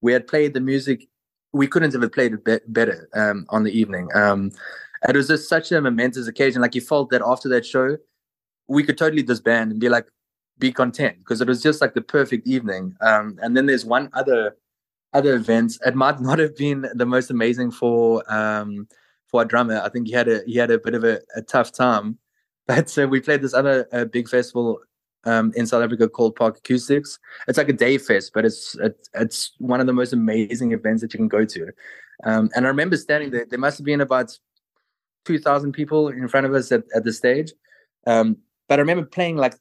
[0.02, 1.08] we had played the music,
[1.54, 4.10] we couldn't have played it be- better um, on the evening.
[4.14, 4.52] Um,
[5.08, 6.62] it was just such a momentous occasion.
[6.62, 7.98] Like you felt that after that show,
[8.68, 10.08] we could totally disband and be like,
[10.60, 12.96] be content because it was just like the perfect evening.
[13.02, 14.56] Um, and then there's one other
[15.14, 18.88] other events, It might not have been the most amazing for um,
[19.28, 19.82] for a drummer.
[19.84, 22.18] I think he had a he had a bit of a, a tough time
[22.68, 24.80] but so we played this other uh, big festival
[25.26, 27.20] um, in South Africa called Park Acoustics.
[27.48, 31.02] It's like a day fest, but it's it, it's one of the most amazing events
[31.02, 31.72] that you can go to.
[32.24, 33.46] Um, and I remember standing there.
[33.46, 34.38] There must have been about
[35.26, 37.52] two thousand people in front of us at, at the stage.
[38.08, 39.56] Um, but I remember playing like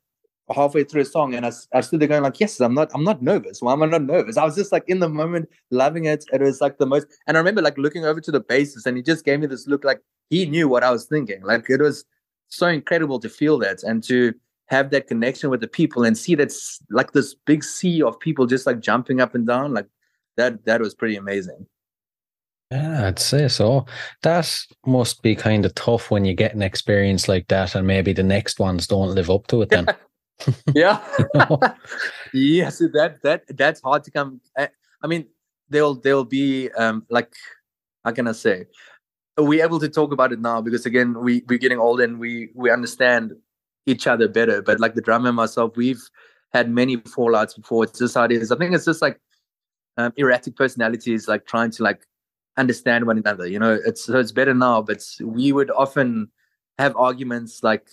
[0.54, 3.04] halfway through a song, and I, I stood there going like, "Yes, I'm not I'm
[3.04, 3.62] not nervous.
[3.62, 6.24] Why am I not nervous?" I was just like in the moment, loving it.
[6.32, 7.06] It was like the most.
[7.26, 9.66] And I remember like looking over to the bassist, and he just gave me this
[9.66, 11.42] look like he knew what I was thinking.
[11.42, 12.04] Like it was
[12.48, 14.34] so incredible to feel that and to
[14.66, 18.46] have that connection with the people and see that's like this big sea of people
[18.46, 19.86] just like jumping up and down like
[20.36, 21.66] that that was pretty amazing
[22.70, 23.84] yeah i'd say so
[24.22, 28.12] that must be kind of tough when you get an experience like that and maybe
[28.12, 29.86] the next ones don't live up to it then
[30.74, 31.00] yeah.
[32.32, 34.68] Yes that that that's hard to come eh,
[35.02, 35.26] i mean
[35.68, 37.32] they'll there'll be um like
[38.04, 38.66] how can i say?
[39.36, 42.50] We're able to talk about it now because again we we're getting old and we
[42.54, 43.32] we understand
[43.86, 44.60] each other better.
[44.62, 46.02] But like the drummer and myself we've
[46.52, 47.84] had many fallouts before.
[47.84, 48.52] It's just how it is.
[48.52, 49.18] I think it's just like
[49.96, 52.06] um, erratic personalities like trying to like
[52.56, 53.78] understand one another you know?
[53.84, 56.30] It's so it's better now but we would often
[56.78, 57.88] have arguments like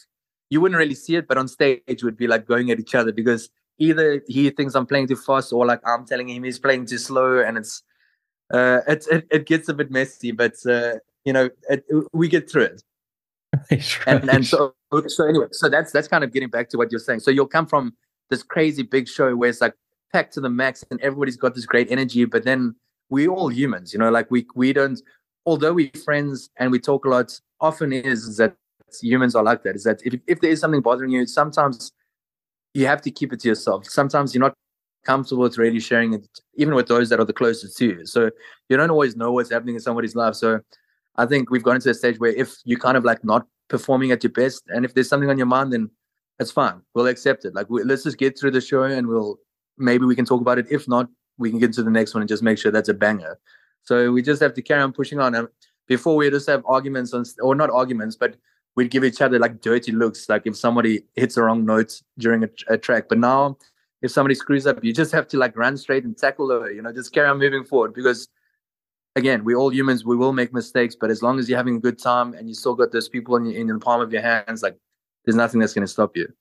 [0.49, 3.11] you wouldn't really see it but on stage would be like going at each other
[3.11, 6.85] because either he thinks i'm playing too fast or like i'm telling him he's playing
[6.85, 7.83] too slow and it's
[8.53, 10.93] uh it, it, it gets a bit messy but uh
[11.27, 12.83] you know, it, we get through it.
[13.71, 14.73] Right, And, and so,
[15.07, 17.19] so anyway, so that's that's kind of getting back to what you're saying.
[17.19, 17.93] So you'll come from
[18.29, 19.73] this crazy big show where it's like
[20.13, 22.75] packed to the max and everybody's got this great energy, but then
[23.09, 25.01] we're all humans, you know, like we we don't
[25.45, 28.55] although we're friends and we talk a lot, often is that
[29.01, 29.75] humans are like that.
[29.75, 31.91] Is that if, if there is something bothering you, sometimes
[32.73, 33.85] you have to keep it to yourself.
[33.85, 34.53] Sometimes you're not
[35.05, 38.05] comfortable with really sharing it, even with those that are the closest to you.
[38.05, 38.29] So
[38.69, 40.35] you don't always know what's happening in somebody's life.
[40.35, 40.59] So
[41.15, 44.11] I think we've gotten to a stage where if you're kind of like not performing
[44.11, 45.89] at your best, and if there's something on your mind, then
[46.37, 46.81] that's fine.
[46.93, 47.55] We'll accept it.
[47.55, 49.37] Like we, let's just get through the show, and we'll
[49.77, 50.67] maybe we can talk about it.
[50.69, 52.93] If not, we can get to the next one and just make sure that's a
[52.93, 53.39] banger.
[53.83, 55.33] So we just have to carry on pushing on.
[55.33, 55.47] And
[55.87, 58.35] before we just have arguments on, or not arguments, but
[58.77, 62.43] we'd give each other like dirty looks, like if somebody hits the wrong notes during
[62.43, 63.09] a, a track.
[63.09, 63.57] But now,
[64.03, 66.71] if somebody screws up, you just have to like run straight and tackle her.
[66.71, 68.29] You know, just carry on moving forward because
[69.15, 70.05] again, we're all humans.
[70.05, 72.53] We will make mistakes, but as long as you're having a good time and you
[72.53, 74.77] still got those people in, in the palm of your hands, like
[75.25, 76.31] there's nothing that's going to stop you.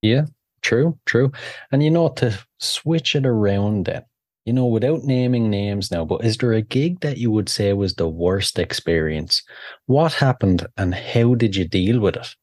[0.00, 0.26] Yeah,
[0.62, 1.32] true, true.
[1.72, 4.04] And you know, to switch it around then,
[4.44, 7.72] you know, without naming names now, but is there a gig that you would say
[7.72, 9.42] was the worst experience?
[9.86, 12.34] What happened and how did you deal with it?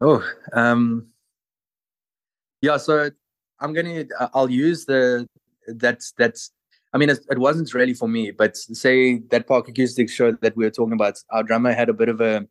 [0.00, 0.22] Oh,
[0.52, 1.08] um,
[2.60, 2.76] yeah.
[2.76, 3.10] So
[3.60, 4.04] I'm gonna.
[4.34, 5.28] I'll use the
[5.66, 6.52] that's that's
[6.96, 10.64] I mean, it, wasn't really for me, but say that Park Acoustic show that we
[10.64, 12.46] were talking about, our drummer had a bit of a,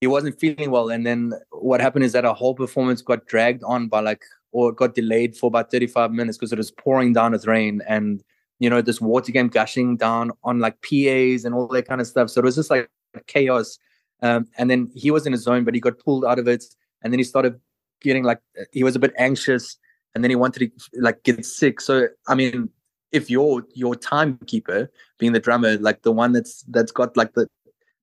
[0.00, 0.88] he wasn't feeling well.
[0.88, 4.70] And then what happened is that our whole performance got dragged on by like, or
[4.70, 7.82] it got delayed for about 35 minutes because it was pouring down with rain.
[7.88, 8.22] And,
[8.58, 12.06] you know, this water came gushing down on like PAs and all that kind of
[12.06, 12.30] stuff.
[12.30, 12.88] So it was just like
[13.26, 13.78] chaos.
[14.22, 16.64] Um, and then he was in his zone, but he got pulled out of it.
[17.02, 17.58] And then he started
[18.00, 18.40] getting like,
[18.72, 19.78] he was a bit anxious
[20.14, 21.80] and then he wanted to like get sick.
[21.80, 22.68] So, I mean,
[23.12, 27.46] if your your timekeeper being the drummer like the one that's that's got like the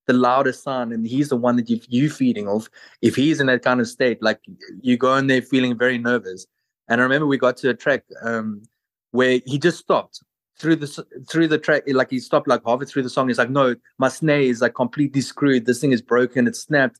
[0.09, 2.67] the loudest sound and he's the one that you you feeding off
[3.03, 4.39] if he's in that kind of state like
[4.81, 6.47] you go in there feeling very nervous
[6.87, 8.63] and i remember we got to a track um,
[9.11, 10.23] where he just stopped
[10.57, 10.87] through the
[11.29, 14.07] through the track like he stopped like halfway through the song he's like no my
[14.07, 16.99] snare is like completely screwed this thing is broken it's snapped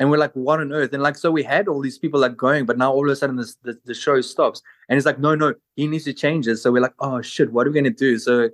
[0.00, 0.94] And we're like, what on earth?
[0.94, 3.16] And like, so we had all these people like going, but now all of a
[3.16, 4.62] sudden the, the show stops.
[4.88, 6.56] And he's like, no, no, he needs to change it.
[6.56, 8.18] So we're like, oh shit, what are we going to do?
[8.18, 8.48] So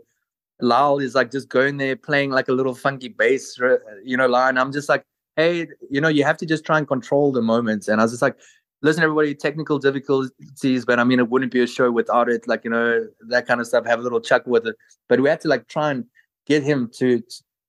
[0.61, 3.59] Lyle is like just going there playing like a little funky bass,
[4.05, 4.59] you know, line.
[4.59, 5.05] I'm just like,
[5.37, 7.89] hey, you know, you have to just try and control the moments.
[7.89, 8.37] And I was just like,
[8.83, 12.49] listen, everybody, technical difficulties, but I mean, it wouldn't be a show without it.
[12.49, 13.87] Like, you know, that kind of stuff.
[13.87, 14.77] Have a little chuckle with it.
[15.09, 16.05] But we had to like try and
[16.47, 17.23] get him to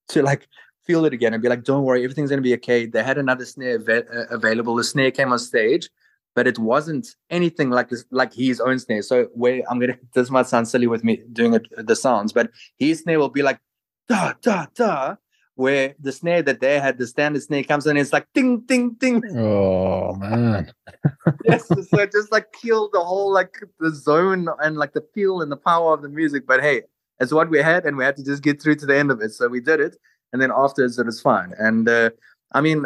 [0.09, 0.47] to like
[0.85, 2.85] feel it again and be like, don't worry, everything's gonna be okay.
[2.85, 4.75] They had another snare av- uh, available.
[4.75, 5.89] The snare came on stage,
[6.37, 9.01] but it wasn't anything like this, like his own snare.
[9.01, 12.51] So where I'm gonna this might sound silly with me doing it the sounds, but
[12.77, 13.59] his snare will be like
[14.07, 15.15] da da da
[15.55, 18.59] where the snare that they had, the standard snare comes in, and it's like ding,
[18.67, 19.23] ding, ding.
[19.35, 20.71] Oh man.
[21.45, 25.41] yes, so it just like killed the whole like the zone and like the feel
[25.41, 26.45] and the power of the music.
[26.45, 26.83] But hey,
[27.19, 29.21] it's what we had, and we had to just get through to the end of
[29.21, 29.31] it.
[29.31, 29.97] So we did it,
[30.31, 31.53] and then afterwards it was fine.
[31.57, 32.11] And uh,
[32.51, 32.85] I mean,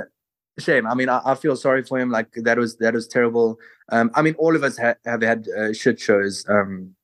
[0.60, 0.88] shame.
[0.88, 2.10] I mean, I, I, feel sorry for him.
[2.10, 3.58] Like that was that was terrible.
[3.92, 6.96] Um, I mean, all of us ha- have had uh, shit shows, um,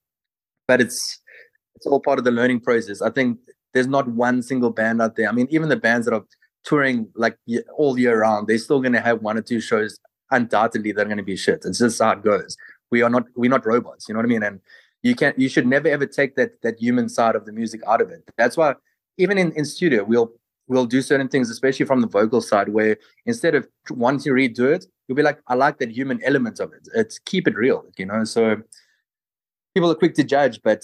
[0.68, 1.22] but it's
[1.76, 3.02] it's all part of the learning process.
[3.02, 3.40] I think
[3.74, 5.30] there's not one single band out there.
[5.30, 6.26] I mean, even the bands that are
[6.64, 7.38] touring like
[7.76, 10.00] all year round, they're still going to have one or two shows
[10.32, 11.64] undoubtedly they're going to be shit.
[11.66, 12.58] It's just how it goes.
[12.92, 14.08] We are not we're not robots.
[14.08, 14.44] You know what I mean?
[14.44, 14.60] And
[15.04, 18.02] you can't you should never ever take that that human side of the music out
[18.02, 18.24] of it.
[18.38, 18.76] That's why
[19.18, 20.32] even in in studio we'll
[20.68, 24.74] we'll do certain things, especially from the vocal side, where instead of wanting to redo
[24.74, 26.88] it, you'll be like, I like that human element of it.
[26.94, 28.24] It's keep it real, you know.
[28.24, 28.58] So
[29.74, 30.84] people are quick to judge, but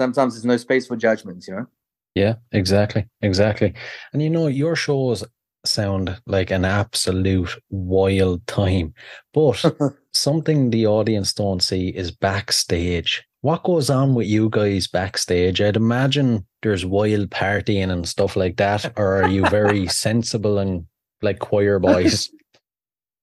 [0.00, 1.66] sometimes there's no space for judgments, you know?
[2.14, 3.06] Yeah, exactly.
[3.22, 3.74] Exactly.
[4.12, 5.24] And you know, your shows
[5.64, 8.94] sound like an absolute wild time.
[9.32, 9.64] But
[10.12, 13.24] something the audience don't see is backstage.
[13.40, 15.60] What goes on with you guys backstage?
[15.60, 20.84] I'd imagine there's wild partying and stuff like that, or are you very sensible and
[21.22, 22.30] like choir boys?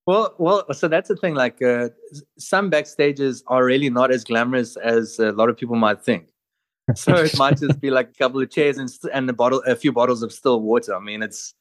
[0.07, 1.35] Well, well, so that's the thing.
[1.35, 1.89] Like, uh,
[2.39, 6.31] some backstages are really not as glamorous as a lot of people might think
[6.95, 9.75] so it might just be like a couple of chairs and and a bottle, a
[9.75, 10.95] few bottles of still water.
[10.95, 11.53] I mean, it's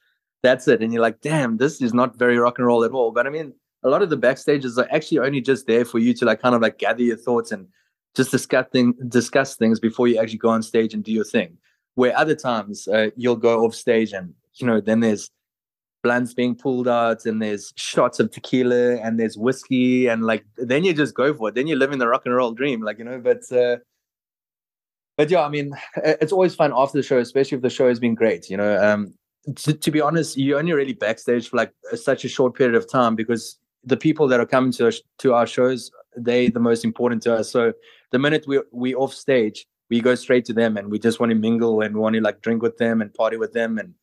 [0.42, 0.82] that's it.
[0.82, 3.12] And you're like, damn, this is not very rock and roll at all.
[3.12, 6.14] But I mean, a lot of the backstages are actually only just there for you
[6.14, 7.66] to like kind of like gather your thoughts and
[8.16, 11.56] just discuss things, discuss things before you actually go on stage and do your thing.
[12.00, 15.30] Where other times uh, you'll go off stage and you know then there's
[16.02, 20.82] blunts being pulled out and there's shots of tequila and there's whiskey and like then
[20.84, 21.54] you just go for it.
[21.54, 23.18] Then you're living the rock and roll dream, like you know.
[23.18, 23.76] But uh,
[25.18, 28.00] but yeah, I mean, it's always fun after the show, especially if the show has
[28.00, 28.48] been great.
[28.48, 29.12] You know, um,
[29.56, 32.90] to, to, be honest, you only really backstage for like such a short period of
[32.90, 36.84] time because the people that are coming to us, to our shows, they the most
[36.84, 37.50] important to us.
[37.50, 37.74] So
[38.10, 41.30] the minute we we off stage, we go straight to them and we just want
[41.30, 43.94] to mingle and we want to like drink with them and party with them and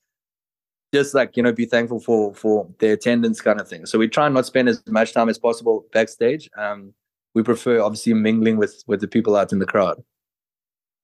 [0.93, 3.85] just like you know be thankful for for their attendance kind of thing.
[3.85, 6.49] So we try and not spend as much time as possible backstage.
[6.57, 6.93] Um,
[7.33, 10.03] we prefer obviously mingling with with the people out in the crowd.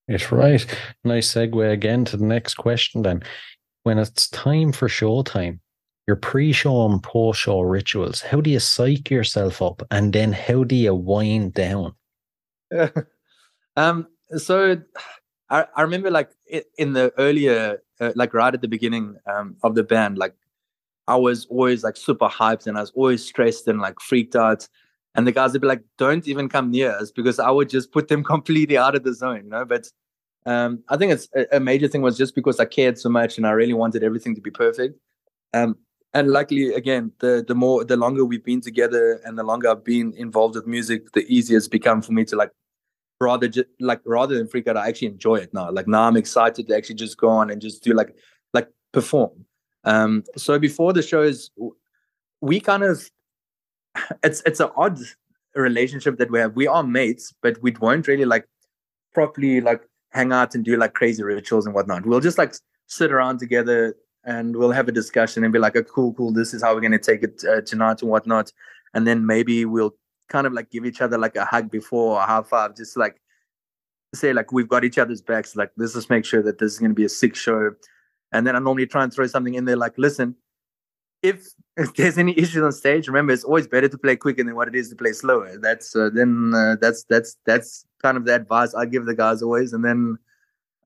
[0.08, 0.66] It's right.
[1.04, 3.24] Nice segue again to the next question then.
[3.84, 5.60] When it's time for showtime,
[6.08, 10.76] your pre-show and post-show rituals, how do you psych yourself up and then how do
[10.76, 11.94] you wind down?
[13.78, 14.78] um, so
[15.50, 16.30] I, I remember like
[16.78, 20.36] in the earlier, uh, like right at the beginning um, of the band, like
[21.08, 24.68] I was always like super hyped and I was always stressed and like freaked out.
[25.16, 27.92] And the guys would be like, don't even come near us because I would just
[27.92, 29.66] put them completely out of the zone, you know.
[29.66, 29.88] But
[30.46, 33.38] um, I think it's a, a, major thing was just because I cared so much
[33.38, 35.00] and I really wanted everything to be perfect.
[35.54, 35.78] Um,
[36.14, 39.84] and luckily, again, the the more the longer we've been together and the longer I've
[39.84, 42.52] been involved with music, the easier it's become for me to like
[43.24, 45.72] rather just like rather than freak out, I actually enjoy it now.
[45.72, 48.16] Like now I'm excited to actually just go on and just do like
[48.54, 49.46] like perform.
[49.84, 51.52] Um, so before the shows,
[52.42, 53.10] we kind of
[54.24, 55.00] it's it's an odd
[55.56, 56.56] relationship that we have.
[56.56, 58.48] We are mates, but we won't really like
[59.14, 59.82] properly like
[60.12, 62.06] hang out and do like crazy rituals and whatnot.
[62.06, 62.54] We'll just like
[62.88, 66.32] sit around together and we'll have a discussion and be like, oh, cool, cool.
[66.32, 68.52] This is how we're going to take it uh, tonight and whatnot.
[68.94, 69.96] And then maybe we'll
[70.30, 73.22] kind of like give each other like a hug before a high five, just like
[74.16, 75.56] say like we've got each other's backs.
[75.56, 77.72] Like let's just make sure that this is going to be a sick show.
[78.32, 80.36] And then I normally try and throw something in there like, listen,
[81.22, 81.48] if,
[81.78, 84.68] if there's any issues on stage, remember it's always better to play quicker than what
[84.68, 85.58] it is to play slower.
[85.58, 89.42] That's uh, then uh, that's that's that's kind of the advice I give the guys
[89.42, 89.74] always.
[89.74, 90.18] And then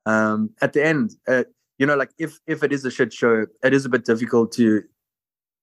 [0.05, 1.43] um, at the end, uh,
[1.77, 4.51] you know, like if if it is a shit show, it is a bit difficult
[4.53, 4.83] to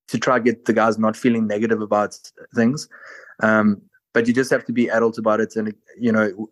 [0.07, 2.17] to try get the guys not feeling negative about
[2.53, 2.87] things.
[3.41, 3.81] Um,
[4.13, 6.49] but you just have to be adult about it, and you know,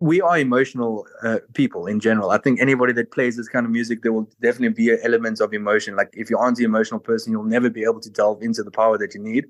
[0.00, 2.30] we are emotional uh, people in general.
[2.30, 5.52] I think anybody that plays this kind of music, there will definitely be elements of
[5.52, 5.96] emotion.
[5.96, 8.70] Like if you aren't the emotional person, you'll never be able to delve into the
[8.70, 9.46] power that you need.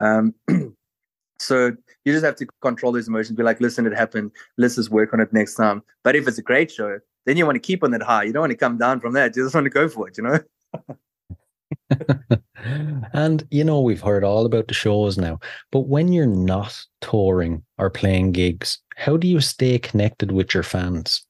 [0.00, 0.34] Um,
[1.38, 1.72] so
[2.04, 3.36] you just have to control those emotions.
[3.36, 4.32] Be like, listen, it happened.
[4.58, 5.82] Let's just work on it next time.
[6.04, 8.24] But if it's a great show, then you want to keep on that high.
[8.24, 9.34] You don't want to come down from that.
[9.34, 10.18] You just want to go for it.
[10.18, 10.38] You know.
[13.12, 15.38] and you know we've heard all about the shows now
[15.70, 20.62] but when you're not touring or playing gigs how do you stay connected with your
[20.62, 21.26] fans?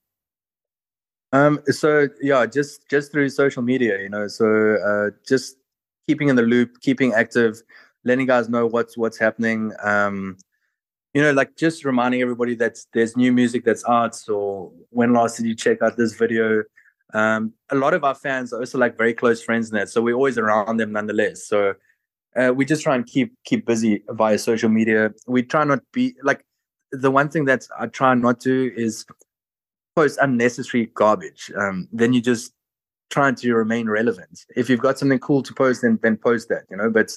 [1.32, 5.56] Um so yeah just just through social media you know so uh just
[6.06, 7.62] keeping in the loop keeping active
[8.04, 10.36] letting guys know what's what's happening um
[11.16, 14.22] you know like just reminding everybody that there's new music that's out.
[14.28, 16.62] Or when last did you check out this video
[17.14, 20.02] um, a lot of our fans are also like very close friends in that, so
[20.02, 21.46] we're always around them nonetheless.
[21.46, 21.74] So
[22.36, 25.12] uh, we just try and keep keep busy via social media.
[25.26, 26.44] We try not be like
[26.92, 29.06] the one thing that I try not to is
[29.94, 31.50] post unnecessary garbage.
[31.56, 32.52] Um, then you just
[33.10, 34.44] trying to remain relevant.
[34.56, 36.90] If you've got something cool to post, then then post that, you know.
[36.90, 37.16] But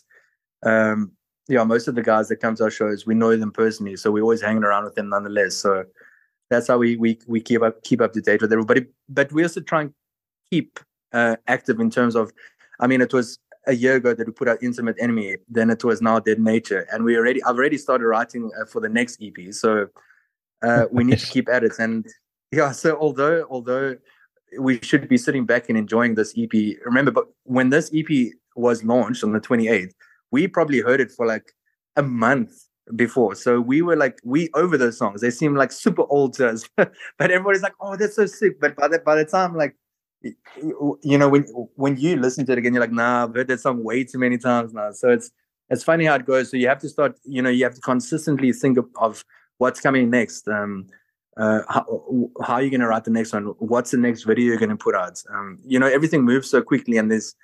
[0.63, 1.11] um,
[1.47, 4.11] yeah, most of the guys that come to our shows, we know them personally, so
[4.11, 5.55] we're always hanging around with them nonetheless.
[5.55, 5.83] So
[6.49, 8.85] that's how we we we keep up keep up to date with everybody.
[9.07, 9.93] But we also try and
[10.51, 10.79] keep
[11.13, 12.31] uh, active in terms of,
[12.79, 15.83] I mean, it was a year ago that we put out Intimate Enemy, then it
[15.83, 19.21] was now Dead Nature, and we already I've already started writing uh, for the next
[19.21, 19.53] EP.
[19.53, 19.87] So
[20.61, 21.73] uh, we need to keep at it.
[21.79, 22.05] And
[22.51, 23.95] yeah, so although although
[24.59, 26.51] we should be sitting back and enjoying this EP,
[26.83, 29.91] remember, but when this EP was launched on the 28th,
[30.31, 31.53] we probably heard it for like
[31.95, 33.35] a month before.
[33.35, 35.21] So we were like, we over those songs.
[35.21, 38.59] They seem like super old to us, but everybody's like, oh, that's so sick.
[38.59, 39.75] But by the by the time like
[40.21, 41.43] you know when
[41.75, 44.19] when you listen to it again, you're like, nah, I've heard that song way too
[44.19, 44.91] many times now.
[44.91, 45.31] So it's
[45.69, 46.49] it's funny how it goes.
[46.49, 49.23] So you have to start, you know, you have to consistently think of, of
[49.59, 50.47] what's coming next.
[50.47, 50.87] Um,
[51.37, 53.45] uh, how, how are you going to write the next one?
[53.59, 55.21] What's the next video you're going to put out?
[55.33, 57.35] Um, you know, everything moves so quickly, and there's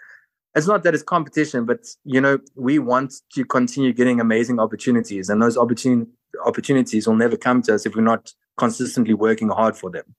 [0.56, 5.30] it's not that it's competition, but you know, we want to continue getting amazing opportunities,
[5.30, 6.08] and those opportun-
[6.46, 10.16] opportunities will never come to us if we're not consistently working hard for them.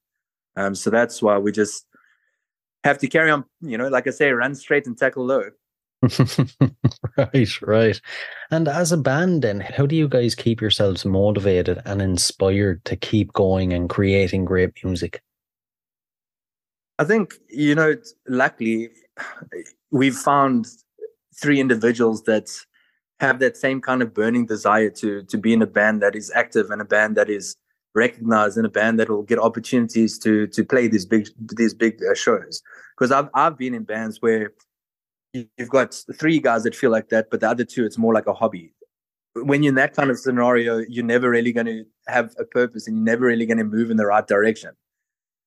[0.56, 1.86] Um, so that's why we just
[2.84, 3.44] have to carry on.
[3.60, 5.50] You know, like I say, run straight and tackle low.
[7.16, 8.00] right, right.
[8.50, 12.96] And as a band, then, how do you guys keep yourselves motivated and inspired to
[12.96, 15.22] keep going and creating great music?
[16.98, 17.94] I think you know,
[18.28, 18.90] luckily,
[19.90, 20.66] we've found
[21.40, 22.48] three individuals that
[23.20, 26.30] have that same kind of burning desire to to be in a band that is
[26.34, 27.56] active and a band that is
[27.94, 31.98] recognized and a band that will get opportunities to to play these big these big
[32.08, 32.62] uh, shows.
[32.96, 34.52] Because I've I've been in bands where
[35.32, 38.26] you've got three guys that feel like that but the other two it's more like
[38.26, 38.72] a hobby.
[39.34, 42.86] When you're in that kind of scenario you're never really going to have a purpose
[42.86, 44.72] and you're never really going to move in the right direction.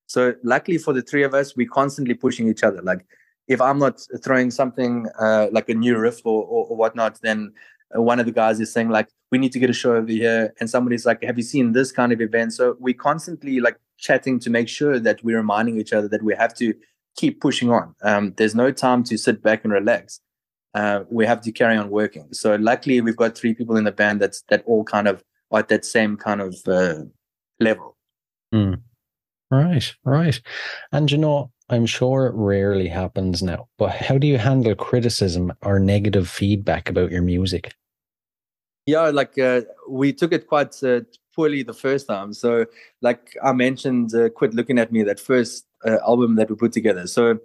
[0.07, 2.81] So luckily for the three of us we're constantly pushing each other.
[2.81, 3.05] Like
[3.49, 7.51] if I'm not throwing something uh, like a new riff or, or, or whatnot, then
[7.95, 10.53] one of the guys is saying like, we need to get a show over here.
[10.59, 12.53] And somebody's like, have you seen this kind of event?
[12.53, 16.35] So we constantly like chatting to make sure that we're reminding each other that we
[16.35, 16.75] have to
[17.17, 17.95] keep pushing on.
[18.03, 20.21] Um, there's no time to sit back and relax.
[20.75, 22.27] Uh, we have to carry on working.
[22.31, 25.23] So luckily we've got three people in the band that's that all kind of
[25.55, 27.05] at that same kind of uh,
[27.59, 27.97] level.
[28.53, 28.81] Mm.
[29.49, 30.39] Right, right.
[30.91, 35.53] And you know, I'm sure it rarely happens now, but how do you handle criticism
[35.61, 37.75] or negative feedback about your music?
[38.85, 41.01] Yeah, like uh, we took it quite uh,
[41.35, 42.33] poorly the first time.
[42.33, 42.65] So,
[43.01, 46.71] like I mentioned, uh, quit looking at me that first uh, album that we put
[46.71, 47.05] together.
[47.05, 47.37] So,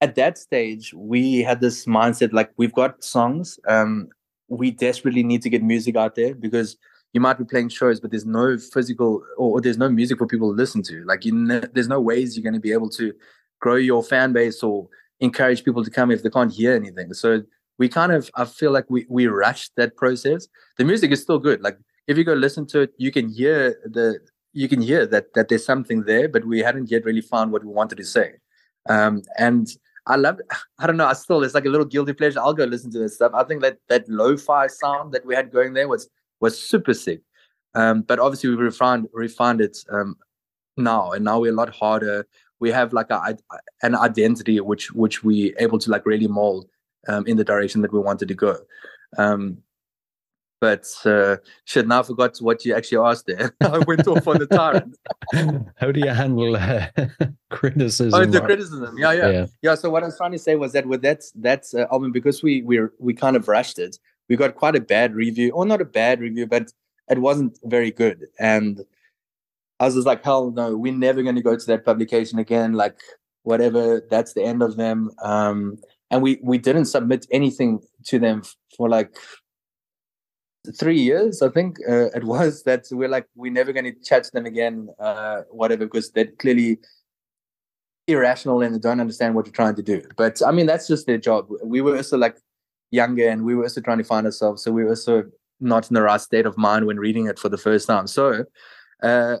[0.00, 3.58] at that stage, we had this mindset like we've got songs.
[3.66, 4.08] Um,
[4.48, 6.76] we desperately need to get music out there because
[7.12, 10.26] you might be playing shows, but there's no physical or, or there's no music for
[10.26, 11.04] people to listen to.
[11.04, 13.12] Like you, ne- there's no ways you're going to be able to
[13.60, 14.88] grow your fan base or
[15.20, 17.12] encourage people to come if they can't hear anything.
[17.12, 17.42] So
[17.78, 20.48] we kind of, I feel like we we rushed that process.
[20.78, 21.62] The music is still good.
[21.62, 24.18] Like if you go listen to it, you can hear the
[24.52, 27.64] you can hear that that there's something there, but we hadn't yet really found what
[27.64, 28.34] we wanted to say.
[28.88, 29.68] Um, and
[30.06, 30.40] I love.
[30.78, 31.06] I don't know.
[31.06, 32.40] I still it's like a little guilty pleasure.
[32.40, 33.32] I'll go listen to this stuff.
[33.34, 36.08] I think that that lo-fi sound that we had going there was
[36.42, 37.22] was super sick.
[37.74, 40.16] Um, but obviously we refined refined it um,
[40.76, 42.26] now, and now we're a lot harder.
[42.60, 43.38] We have like a,
[43.82, 46.66] an identity which which we able to like really mold
[47.08, 48.58] um, in the direction that we wanted to go.
[49.16, 49.62] Um,
[50.60, 53.52] but uh, shit, now I forgot what you actually asked there.
[53.60, 54.96] I went off on the tyrant.
[55.76, 56.86] How do you handle uh,
[57.50, 58.14] criticism?
[58.14, 58.46] Oh, the or...
[58.46, 58.96] criticism.
[58.96, 59.74] Yeah, yeah, yeah, yeah.
[59.74, 62.44] So what I was trying to say was that with that that uh, album, because
[62.44, 65.80] we we we kind of rushed it, we got quite a bad review, or not
[65.80, 66.72] a bad review, but
[67.08, 68.26] it wasn't very good.
[68.38, 68.80] And
[69.80, 72.72] I was just like, hell no, we're never going to go to that publication again.
[72.72, 72.98] Like,
[73.42, 75.10] whatever, that's the end of them.
[75.22, 75.78] Um,
[76.10, 78.42] and we we didn't submit anything to them
[78.76, 79.16] for like
[80.78, 82.62] three years, I think uh, it was.
[82.66, 86.30] That we're like, we're never going to chat to them again, uh, whatever, because they're
[86.38, 86.78] clearly
[88.06, 90.02] irrational and they don't understand what you're trying to do.
[90.16, 91.48] But I mean, that's just their job.
[91.64, 92.36] We were also like
[92.92, 94.62] younger and we were also trying to find ourselves.
[94.62, 95.24] So we were also
[95.58, 98.06] not in the right state of mind when reading it for the first time.
[98.06, 98.44] So,
[99.02, 99.38] uh,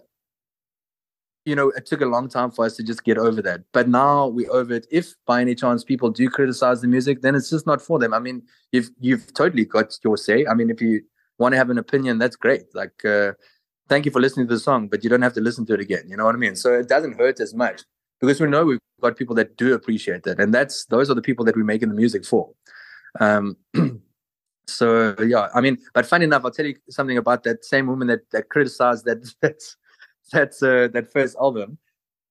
[1.44, 3.62] you know, it took a long time for us to just get over that.
[3.72, 4.86] But now we over it.
[4.90, 8.14] If by any chance people do criticize the music, then it's just not for them.
[8.14, 10.46] I mean, you've you've totally got your say.
[10.46, 11.02] I mean, if you
[11.38, 12.72] want to have an opinion, that's great.
[12.74, 13.32] Like, uh,
[13.88, 15.80] thank you for listening to the song, but you don't have to listen to it
[15.80, 16.04] again.
[16.08, 16.54] You know what I mean?
[16.54, 17.82] So it doesn't hurt as much
[18.20, 21.22] because we know we've got people that do appreciate that, and that's those are the
[21.22, 22.52] people that we're making the music for.
[23.20, 23.56] Um,
[24.66, 28.08] so yeah, I mean, but funny enough, I'll tell you something about that same woman
[28.08, 29.76] that that criticized that that's
[30.32, 31.78] that's uh, that first album.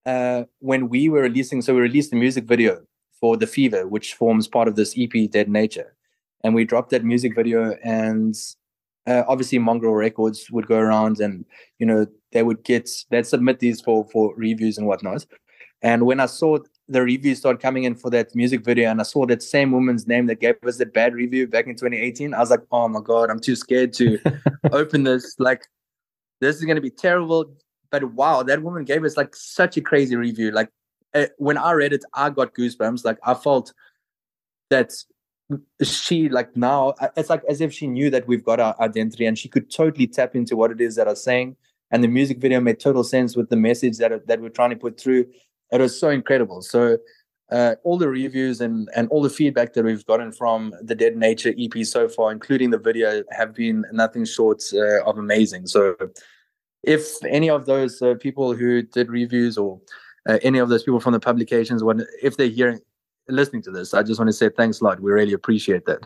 [0.05, 2.82] Uh, when we were releasing, so we released the music video
[3.19, 5.95] for the Fever, which forms part of this EP, Dead Nature,
[6.43, 8.36] and we dropped that music video, and
[9.07, 11.45] uh, obviously Mongrel Records would go around and
[11.79, 15.25] you know they would get they'd submit these for for reviews and whatnot.
[15.82, 16.59] And when I saw
[16.91, 20.07] the reviews started coming in for that music video, and I saw that same woman's
[20.07, 22.99] name that gave us that bad review back in 2018, I was like, oh my
[23.01, 24.19] god, I'm too scared to
[24.71, 25.35] open this.
[25.39, 25.65] Like,
[26.41, 27.55] this is gonna be terrible.
[27.89, 30.51] But wow, that woman gave us like such a crazy review.
[30.51, 30.69] Like,
[31.13, 33.05] uh, when I read it, I got goosebumps.
[33.05, 33.73] Like, I felt
[34.69, 34.91] that
[35.83, 39.37] she like now it's like as if she knew that we've got our identity and
[39.37, 41.57] she could totally tap into what it is that I'm saying
[41.91, 44.77] and the music video made total sense with the message that that we're trying to
[44.77, 45.25] put through
[45.72, 46.61] it was so incredible.
[46.61, 46.97] So
[47.51, 51.17] uh, all the reviews and and all the feedback that we've gotten from the Dead
[51.17, 55.67] Nature EP so far, including the video, have been nothing short uh, of amazing.
[55.67, 55.95] So
[56.84, 59.80] if any of those uh, people who did reviews or
[60.28, 62.80] uh, any of those people from the publications, when if they're hearing
[63.28, 65.01] listening to this, I just want to say thanks a lot.
[65.01, 65.99] We really appreciate that.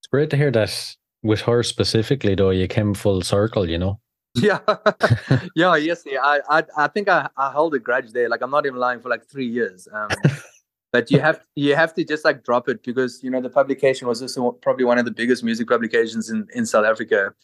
[0.00, 2.50] It's great to hear that with her specifically, though.
[2.50, 4.00] You came full circle, you know.
[4.34, 4.60] Yeah,
[5.56, 6.02] yeah, yes.
[6.06, 6.20] Yeah.
[6.22, 8.28] I, I, I think I, I hold a grudge there.
[8.28, 9.88] Like I'm not even lying for like three years.
[9.92, 10.08] Um,
[10.92, 14.06] but you have you have to just like drop it because you know the publication
[14.08, 17.34] was also probably one of the biggest music publications in in South Africa.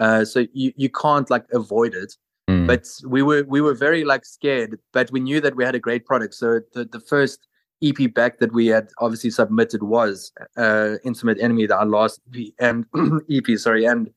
[0.00, 2.14] Uh, so you you can't like avoid it.
[2.48, 2.66] Mm.
[2.66, 5.78] But we were we were very like scared, but we knew that we had a
[5.78, 6.34] great product.
[6.34, 7.46] So the the first
[7.82, 12.52] EP back that we had obviously submitted was uh, Intimate Enemy, the our last EP,
[12.58, 12.84] and
[13.30, 14.10] EP, sorry, and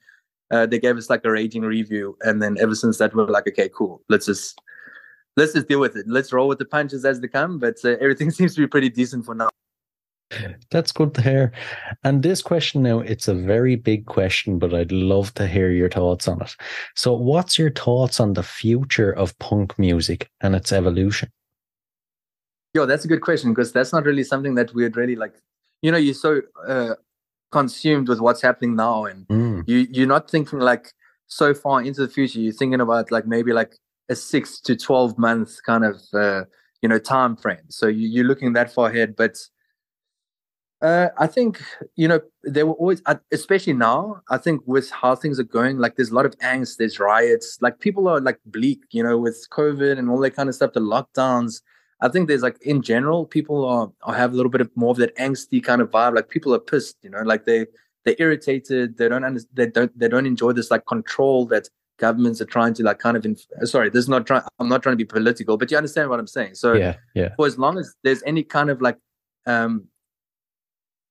[0.52, 3.48] uh, they gave us like a rating review, and then ever since that, we're like,
[3.48, 4.62] okay, cool, let's just
[5.38, 6.06] let's just deal with it.
[6.08, 7.60] Let's roll with the punches as they come.
[7.60, 9.50] But uh, everything seems to be pretty decent for now.
[10.72, 11.54] That's good to hear.
[12.04, 15.90] And this question now, it's a very big question, but I'd love to hear your
[15.90, 16.54] thoughts on it.
[16.96, 21.32] So, what's your thoughts on the future of punk music and its evolution?
[22.74, 25.34] Yo, that's a good question because that's not really something that we'd really like.
[25.82, 26.96] You know, you're so uh,
[27.52, 29.64] consumed with what's happening now and mm.
[29.68, 30.92] you you're not thinking like
[31.28, 33.76] so far into the future you're thinking about like maybe like
[34.10, 36.44] a six to 12 month kind of uh,
[36.82, 39.38] you know time frame so you, you're looking that far ahead but
[40.82, 41.64] uh, I think
[41.96, 44.22] you know there were always, especially now.
[44.30, 47.58] I think with how things are going, like there's a lot of angst, there's riots,
[47.62, 50.74] like people are like bleak, you know, with COVID and all that kind of stuff,
[50.74, 51.62] the lockdowns.
[52.00, 54.92] I think there's like in general, people are, are have a little bit of more
[54.92, 56.16] of that angsty kind of vibe.
[56.16, 57.66] Like people are pissed, you know, like they
[58.06, 58.98] they're irritated.
[58.98, 62.76] They don't under, they don't they don't enjoy this like control that governments are trying
[62.76, 63.26] to like kind of.
[63.26, 64.44] Inf- sorry, this is not trying.
[64.60, 66.56] I'm not trying to be political, but you understand what I'm saying.
[66.56, 67.34] So yeah, yeah.
[67.36, 68.98] For as long as there's any kind of like
[69.48, 69.86] um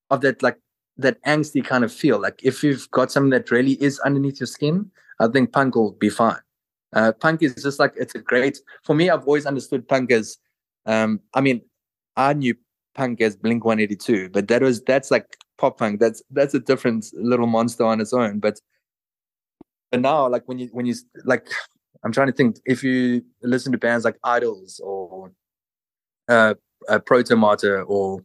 [0.09, 0.57] of that like
[0.97, 4.47] that angsty kind of feel, like if you've got something that really is underneath your
[4.47, 6.39] skin, I think punk will be fine.
[6.93, 9.09] Uh, punk is just like it's a great for me.
[9.09, 10.37] I've always understood punk as
[10.87, 11.61] um, I mean,
[12.15, 12.55] I knew
[12.95, 15.99] punk as Blink 182, but that was that's like pop punk.
[15.99, 18.39] That's that's a different little monster on its own.
[18.39, 18.59] But
[19.91, 21.47] but now, like when you when you like,
[22.03, 25.31] I'm trying to think if you listen to bands like IDLES or
[26.29, 26.55] uh,
[26.89, 28.23] uh Protomartyr or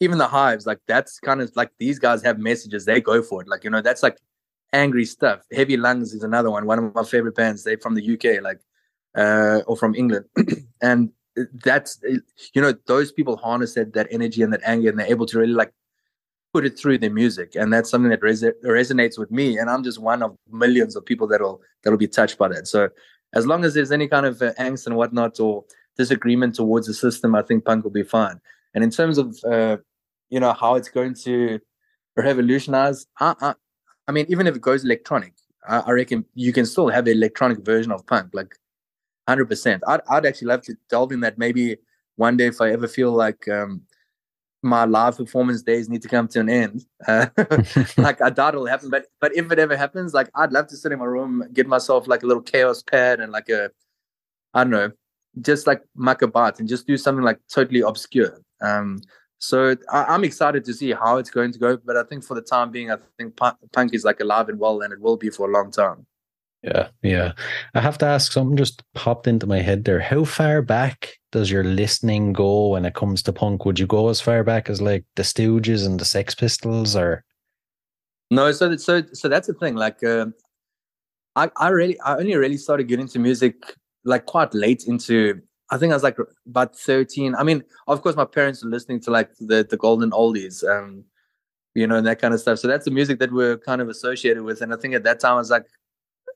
[0.00, 2.84] even the Hives, like that's kind of like these guys have messages.
[2.84, 3.48] They go for it.
[3.48, 4.18] Like you know, that's like
[4.72, 5.40] angry stuff.
[5.52, 6.66] Heavy Lungs is another one.
[6.66, 7.64] One of my favorite bands.
[7.64, 8.60] They're from the UK, like
[9.16, 10.26] uh, or from England,
[10.82, 11.10] and
[11.64, 12.00] that's
[12.54, 15.38] you know those people harness that, that energy and that anger and they're able to
[15.38, 15.72] really like
[16.52, 17.56] put it through their music.
[17.56, 19.58] And that's something that res- resonates with me.
[19.58, 22.68] And i'm just one of millions of people that'll that'll be touched by that.
[22.68, 22.88] So
[23.34, 25.64] as long as there's any kind of uh, angst and whatnot or
[25.96, 28.40] disagreement towards the system i think punk will be fine.
[28.74, 29.78] And in terms of uh,
[30.30, 31.60] you know how it's going to
[32.16, 33.54] revolutionize I, I,
[34.08, 35.34] I mean even if it goes electronic
[35.66, 38.30] I, I reckon you can still have the electronic version of punk.
[38.32, 38.54] Like
[39.28, 39.82] hundred percent.
[39.86, 41.38] I'd I'd actually love to delve in that.
[41.38, 41.76] Maybe
[42.16, 43.82] one day if I ever feel like um,
[44.64, 46.86] my live performance days need to come to an end.
[47.06, 47.26] Uh,
[47.98, 50.76] like I doubt it'll happen, but but if it ever happens, like I'd love to
[50.76, 53.70] sit in my room, get myself like a little Kaoss pad and like a,
[54.54, 54.90] I don't know,
[55.40, 58.40] just like muck about and just do something like totally obscure.
[58.62, 59.00] Um,
[59.38, 62.34] so I, am excited to see how it's going to go, but I think for
[62.34, 65.28] the time being, I think punk is like alive and well, and it will be
[65.28, 66.06] for a long time.
[66.64, 67.32] Yeah, yeah.
[67.74, 70.00] I have to ask something just popped into my head there.
[70.00, 73.66] How far back does your listening go when it comes to punk?
[73.66, 77.22] Would you go as far back as like the Stooges and the Sex Pistols, or?
[78.30, 79.74] No, so so so that's the thing.
[79.74, 80.26] Like, uh,
[81.36, 83.56] I I really I only really started getting into music
[84.06, 85.42] like quite late into.
[85.70, 87.34] I think I was like about thirteen.
[87.34, 91.04] I mean, of course, my parents were listening to like the the golden oldies, um,
[91.74, 92.58] you know, and that kind of stuff.
[92.58, 94.62] So that's the music that we're kind of associated with.
[94.62, 95.66] And I think at that time I was like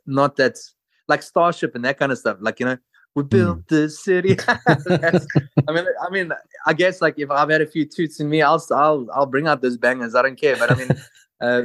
[0.08, 0.58] not that
[1.06, 2.38] like Starship and that kind of stuff.
[2.40, 2.78] Like you know,
[3.14, 3.28] we hmm.
[3.28, 3.68] built mm.
[3.68, 4.36] the city.
[5.68, 6.32] I mean, I mean,
[6.66, 9.46] I guess like if I've had a few toots in me, I'll I'll I'll bring
[9.46, 10.14] out those bangers.
[10.14, 10.56] I don't care.
[10.56, 10.90] But I mean,
[11.40, 11.62] uh,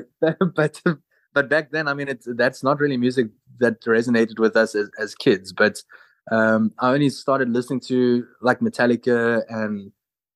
[0.56, 0.82] but
[1.34, 3.28] but back then, I mean, it's that's not really music
[3.60, 5.54] that resonated with us as, as kids.
[5.54, 5.82] But
[6.32, 9.92] um, I only started listening to like Metallica and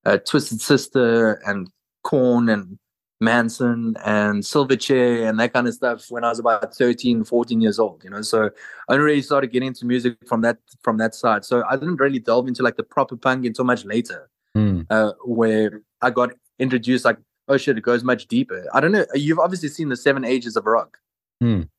[0.06, 1.70] uh, Twisted Sister and
[2.04, 2.78] Korn and
[3.20, 7.80] Manson and Silverchair and that kind of stuff when I was about 13, 14 years
[7.80, 8.22] old, you know.
[8.22, 8.50] So
[8.90, 11.44] I only really started getting into music from that from that side.
[11.44, 14.86] So I didn't really delve into like the proper punk until much later, mm.
[14.90, 18.66] uh, where I got introduced like, oh shit, it goes much deeper.
[18.74, 19.06] I don't know.
[19.16, 20.98] You've obviously seen the seven ages of rock.
[21.44, 21.70] Mm.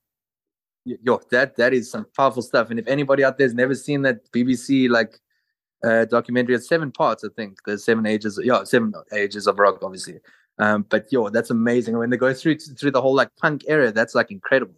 [0.85, 2.71] Yo, that that is some powerful stuff.
[2.71, 5.21] And if anybody out there's never seen that BBC like
[5.85, 7.59] uh, documentary, it's seven parts, I think.
[7.65, 10.19] The seven ages, yeah, seven ages of rock, obviously.
[10.59, 11.97] Um, but yo, that's amazing.
[11.97, 14.75] When they go through through the whole like punk era, that's like incredible.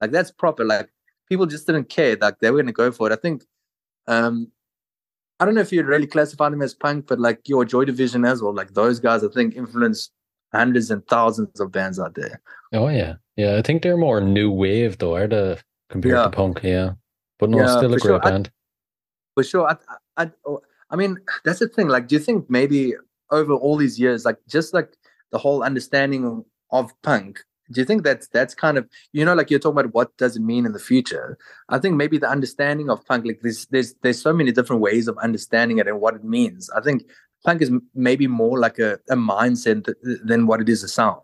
[0.00, 0.64] Like that's proper.
[0.64, 0.88] Like
[1.28, 2.16] people just didn't care.
[2.20, 3.12] Like they were gonna go for it.
[3.12, 3.44] I think
[4.06, 4.50] um
[5.40, 8.24] I don't know if you'd really classify them as punk, but like your Joy Division
[8.24, 8.54] as well.
[8.54, 10.12] Like those guys I think influenced
[10.52, 12.40] hundreds and thousands of bands out there.
[12.72, 13.14] Oh yeah.
[13.36, 13.56] Yeah.
[13.56, 15.58] I think they're more new wave though, are they
[15.90, 16.24] compared yeah.
[16.24, 16.92] to punk, yeah.
[17.38, 18.20] But no, yeah, still a great sure.
[18.20, 18.48] band.
[18.48, 18.52] I,
[19.34, 19.68] for sure.
[19.68, 20.30] I, I,
[20.90, 21.88] I mean, that's the thing.
[21.88, 22.94] Like, do you think maybe
[23.30, 24.96] over all these years, like just like
[25.30, 27.40] the whole understanding of punk.
[27.70, 30.36] Do you think that's that's kind of you know like you're talking about what does
[30.36, 31.36] it mean in the future?
[31.68, 35.06] I think maybe the understanding of punk like there's there's there's so many different ways
[35.06, 36.70] of understanding it and what it means.
[36.70, 37.02] I think
[37.44, 39.92] punk is maybe more like a, a mindset
[40.24, 41.20] than what it is a sound.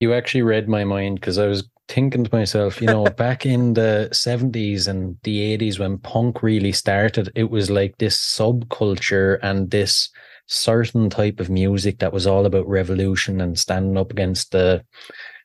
[0.00, 3.74] You actually read my mind because i was thinking to myself you know back in
[3.74, 9.70] the 70s and the 80s when punk really started it was like this subculture and
[9.70, 10.10] this
[10.48, 14.82] certain type of music that was all about revolution and standing up against the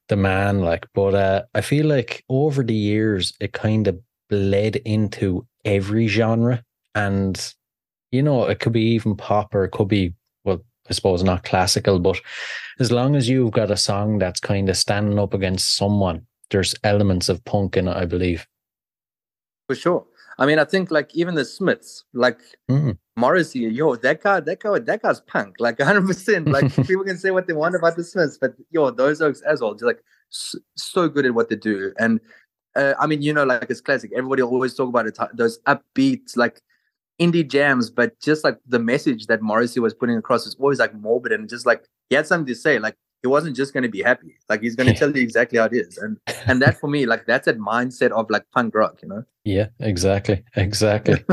[0.09, 3.99] the man like but uh, i feel like over the years it kind of
[4.29, 6.63] bled into every genre.
[6.95, 7.53] And
[8.11, 11.43] you know it could be even pop or it could be well i suppose not
[11.43, 12.19] classical but
[12.79, 16.75] as long as you've got a song that's kind of standing up against someone there's
[16.83, 18.47] elements of punk in it i believe.
[19.67, 20.05] For sure.
[20.37, 22.39] I mean, I think like even the Smiths, like
[22.69, 22.97] mm.
[23.15, 26.07] Morrissey, yo, that guy, that guy, that guy's punk, like 100.
[26.07, 29.41] percent Like people can say what they want about the Smiths, but yo, those oaks
[29.41, 31.93] as well, just like so, so good at what they do.
[31.99, 32.19] And
[32.75, 34.11] uh, I mean, you know, like it's classic.
[34.15, 36.61] Everybody always talk about it, those upbeats, like
[37.21, 40.93] indie jams, but just like the message that Morrissey was putting across is always like
[40.95, 42.79] morbid and just like he had something to say.
[42.79, 44.35] Like he wasn't just going to be happy.
[44.49, 45.97] Like he's going to tell you exactly how it is.
[45.97, 49.23] And and that for me, like that's that mindset of like punk rock, you know?
[49.45, 50.43] Yeah, exactly.
[50.57, 51.23] Exactly.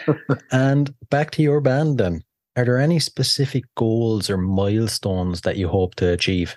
[0.52, 2.22] and back to your band then.
[2.56, 6.56] Are there any specific goals or milestones that you hope to achieve?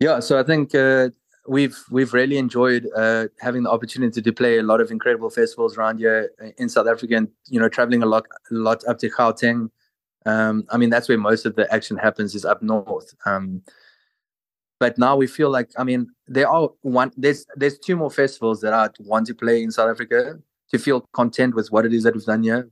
[0.00, 1.10] Yeah, so I think uh,
[1.48, 5.76] we've we've really enjoyed uh, having the opportunity to play a lot of incredible festivals
[5.76, 9.10] around here in South Africa, and you know, traveling a lot, a lot up to
[9.10, 9.70] Gauteng,
[10.26, 13.14] um, I mean, that's where most of the action happens is up north.
[13.24, 13.62] Um,
[14.80, 17.12] but now we feel like, I mean, there are one.
[17.16, 20.38] There's there's two more festivals that I want to play in South Africa
[20.70, 22.68] to feel content with what it is that we've done here.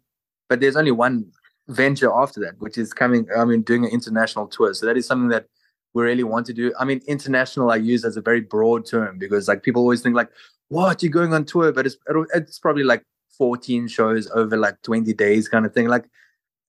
[0.48, 1.30] But there's only one
[1.68, 3.26] venture after that, which is coming.
[3.34, 4.74] I mean, doing an international tour.
[4.74, 5.46] So that is something that
[5.94, 6.74] we really want to do.
[6.78, 10.16] I mean, international I use as a very broad term because like people always think
[10.16, 10.30] like,
[10.68, 11.96] what you're going on tour, but it's
[12.34, 13.04] it's probably like
[13.38, 15.88] 14 shows over like 20 days kind of thing.
[15.88, 16.04] Like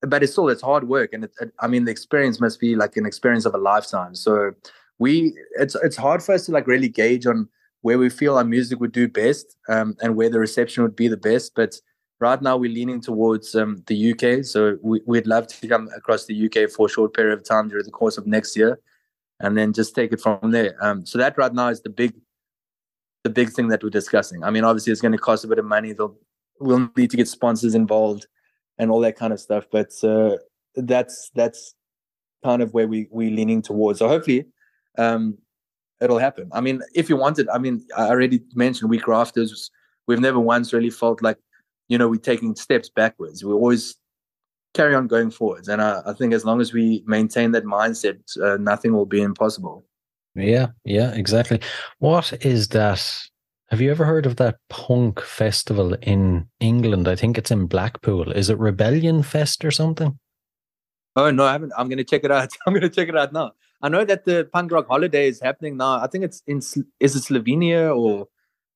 [0.02, 2.76] but it's still it's hard work and it, it, i mean the experience must be
[2.76, 4.14] like an experience of a lifetime.
[4.14, 4.52] So
[4.98, 7.48] we it's it's hard for us to like really gauge on
[7.82, 11.08] where we feel our music would do best um, and where the reception would be
[11.08, 11.76] the best but
[12.18, 16.24] right now we're leaning towards um, the uk so we, would love to come across
[16.24, 18.80] the uk for a short period of time during the course of next year
[19.40, 20.76] and then just take it from there.
[20.84, 22.14] Um, so that right now is the big
[23.24, 24.44] the big thing that we're discussing.
[24.44, 25.92] I mean obviously it's going to cost a bit of money.
[25.92, 26.16] There'll
[26.60, 28.26] we'll need to get sponsors involved
[28.78, 29.64] and all that kind of stuff.
[29.70, 30.36] But uh,
[30.74, 31.74] that's that's
[32.44, 33.98] kind of where we we're leaning towards.
[33.98, 34.46] So hopefully,
[34.98, 35.38] um,
[36.00, 36.50] it'll happen.
[36.52, 39.70] I mean, if you want it, I mean, I already mentioned we grafters.
[40.06, 41.38] We've never once really felt like,
[41.88, 43.44] you know, we're taking steps backwards.
[43.44, 43.96] We always
[44.74, 48.18] carry on going forwards, and I, I think as long as we maintain that mindset,
[48.40, 49.84] uh, nothing will be impossible.
[50.34, 51.60] Yeah, yeah, exactly.
[51.98, 53.02] What is that?
[53.68, 57.08] Have you ever heard of that punk festival in England?
[57.08, 58.30] I think it's in Blackpool.
[58.30, 60.18] Is it Rebellion Fest or something?
[61.16, 61.72] Oh no, I haven't.
[61.76, 62.48] I'm gonna check it out.
[62.66, 63.52] I'm gonna check it out now.
[63.82, 66.00] I know that the punk rock holiday is happening now.
[66.00, 68.28] I think it's in is it Slovenia or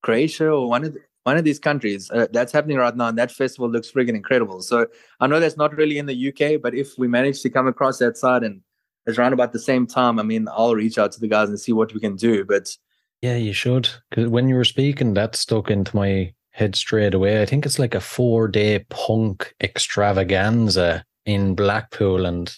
[0.03, 3.17] Croatia or one of the, one of these countries uh, that's happening right now, and
[3.17, 4.61] that festival looks freaking incredible.
[4.61, 4.87] So
[5.21, 7.99] I know that's not really in the UK, but if we manage to come across
[7.99, 8.61] that side and
[9.05, 11.59] it's around about the same time, I mean, I'll reach out to the guys and
[11.59, 12.43] see what we can do.
[12.43, 12.75] But
[13.21, 13.89] yeah, you should.
[14.09, 17.41] Because when you were speaking, that stuck into my head straight away.
[17.41, 22.53] I think it's like a four day punk extravaganza in Blackpool, and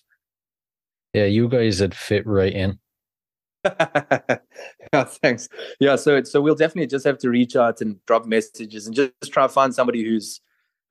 [1.14, 2.80] yeah, you guys had fit right in.
[3.66, 5.48] yeah, thanks.
[5.80, 9.12] Yeah, so so we'll definitely just have to reach out and drop messages and just,
[9.22, 10.42] just try to find somebody who's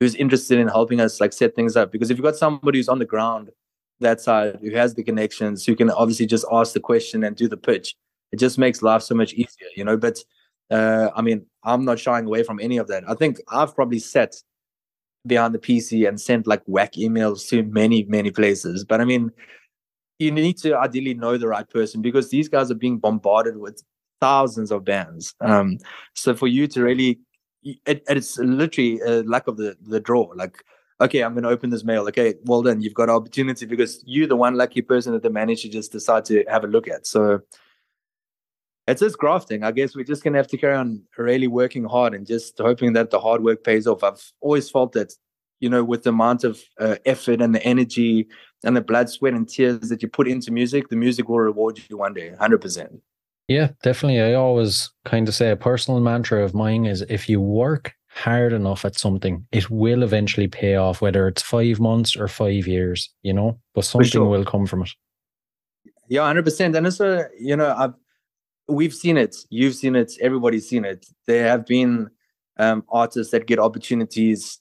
[0.00, 1.92] who's interested in helping us like set things up.
[1.92, 3.50] Because if you've got somebody who's on the ground
[4.00, 7.48] that side who has the connections, who can obviously just ask the question and do
[7.48, 7.94] the pitch,
[8.32, 9.96] it just makes life so much easier, you know.
[9.96, 10.18] But
[10.70, 13.04] uh, I mean, I'm not shying away from any of that.
[13.08, 14.34] I think I've probably sat
[15.26, 18.84] behind the PC and sent like whack emails to many, many places.
[18.84, 19.30] But I mean,
[20.18, 23.82] you need to ideally know the right person because these guys are being bombarded with
[24.20, 25.34] thousands of bands.
[25.40, 25.78] Um,
[26.14, 27.20] so for you to really,
[27.62, 30.32] it, it's literally a lack of the the draw.
[30.34, 30.64] Like,
[31.00, 32.06] okay, I'm going to open this mail.
[32.08, 35.68] Okay, well then you've got opportunity because you're the one lucky person that the manager
[35.68, 37.06] just decide to have a look at.
[37.06, 37.40] So
[38.92, 39.64] it's just grafting.
[39.64, 42.92] I guess we're just gonna have to carry on really working hard and just hoping
[42.92, 44.04] that the hard work pays off.
[44.04, 45.12] I've always felt that,
[45.60, 48.28] you know, with the amount of uh, effort and the energy
[48.64, 51.80] and the blood, sweat, and tears that you put into music, the music will reward
[51.88, 52.92] you one day, hundred percent.
[53.48, 54.20] Yeah, definitely.
[54.20, 58.52] I always kind of say a personal mantra of mine is if you work hard
[58.52, 63.10] enough at something, it will eventually pay off, whether it's five months or five years,
[63.22, 64.26] you know, but something sure.
[64.26, 64.90] will come from it.
[66.08, 66.76] Yeah, hundred percent.
[66.76, 67.94] And it's a, you know, I've
[68.68, 69.36] we've seen it.
[69.50, 70.12] You've seen it.
[70.20, 71.06] Everybody's seen it.
[71.26, 72.08] There have been
[72.58, 74.60] um, artists that get opportunities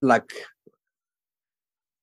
[0.00, 0.32] like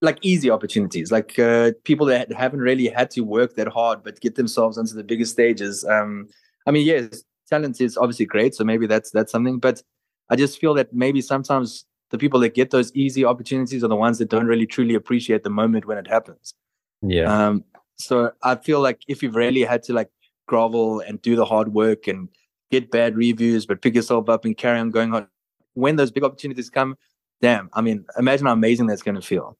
[0.02, 4.20] like easy opportunities, like uh, people that haven't really had to work that hard, but
[4.20, 5.84] get themselves onto the biggest stages.
[5.86, 6.28] Um,
[6.68, 9.60] I mean, yes, talent is obviously great, so maybe that's that's something.
[9.60, 9.82] But
[10.30, 13.96] I just feel that maybe sometimes the people that get those easy opportunities are the
[13.96, 16.54] ones that don't really truly appreciate the moment when it happens.
[17.02, 17.48] Yeah.
[17.48, 17.64] Um,
[17.98, 20.10] so I feel like if you've really had to like
[20.48, 22.30] grovel and do the hard work and
[22.72, 25.28] get bad reviews, but pick yourself up and carry on going on.
[25.74, 26.98] When those big opportunities come,
[27.42, 29.58] damn, I mean, imagine how amazing that's going to feel.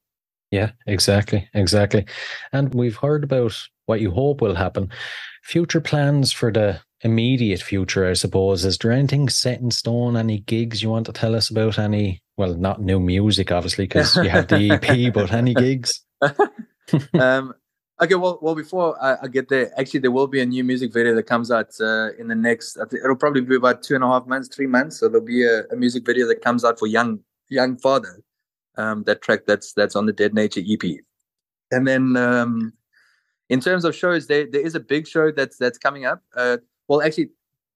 [0.50, 1.48] Yeah, exactly.
[1.54, 2.06] Exactly.
[2.52, 3.54] And we've heard about
[3.86, 4.90] what you hope will happen.
[5.42, 8.64] Future plans for the immediate future, I suppose.
[8.64, 10.16] Is there anything set in stone?
[10.16, 11.78] Any gigs you want to tell us about?
[11.78, 16.00] Any, well, not new music, obviously, because you have the EP, but any gigs?
[17.14, 17.54] um,
[17.98, 20.92] Okay, well, well, before I, I, get there, actually, there will be a new music
[20.92, 22.76] video that comes out uh, in the next.
[22.76, 24.98] It'll probably be about two and a half months, three months.
[25.00, 28.22] So there'll be a, a music video that comes out for young, young father.
[28.76, 30.98] Um, that track that's that's on the Dead Nature EP,
[31.70, 32.74] and then um,
[33.48, 36.22] in terms of shows, there there is a big show that's that's coming up.
[36.36, 37.30] Uh, well, actually,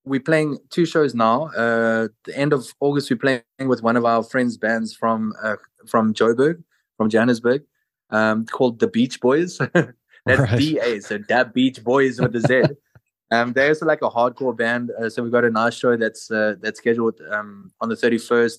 [0.04, 1.44] we're playing two shows now.
[1.56, 5.56] Uh, the end of August, we're playing with one of our friends' bands from uh,
[5.86, 6.62] from Joburg,
[6.98, 7.62] from Johannesburg,
[8.10, 9.58] um, called the Beach Boys.
[10.26, 10.76] That's right.
[10.76, 12.62] BA, so Dab Beach Boys with the Z.
[13.30, 14.90] um, they're also like a hardcore band.
[15.00, 18.58] Uh, so we got a nice show that's uh, that's scheduled um, on the 31st,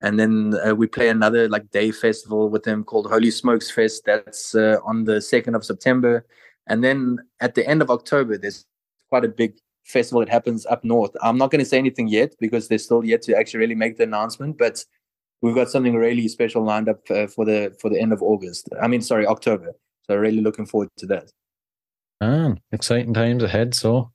[0.00, 4.02] and then uh, we play another like day festival with them called Holy Smokes Fest.
[4.04, 6.24] That's uh, on the 2nd of September,
[6.66, 8.64] and then at the end of October, there's
[9.08, 11.10] quite a big festival that happens up north.
[11.22, 13.96] I'm not going to say anything yet because they're still yet to actually really make
[13.96, 14.84] the announcement, but
[15.40, 18.68] we've got something really special lined up uh, for the for the end of August.
[18.80, 19.74] I mean, sorry, October.
[20.04, 21.30] So really looking forward to that.
[22.20, 23.74] Ah, exciting times ahead.
[23.74, 24.12] So,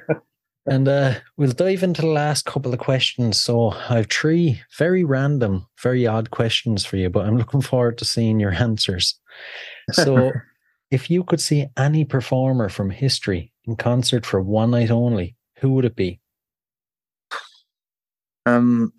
[0.66, 3.40] and uh, we'll dive into the last couple of questions.
[3.40, 7.98] So, I have three very random, very odd questions for you, but I'm looking forward
[7.98, 9.18] to seeing your answers.
[9.92, 10.32] So,
[10.90, 15.70] if you could see any performer from history in concert for one night only, who
[15.74, 16.20] would it be?
[18.44, 18.92] Um,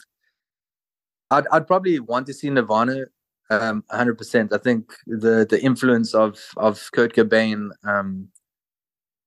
[1.32, 3.06] I'd I'd probably want to see Nirvana
[3.50, 4.54] um, 100%.
[4.54, 8.30] I think the the influence of of Kurt Cobain, um,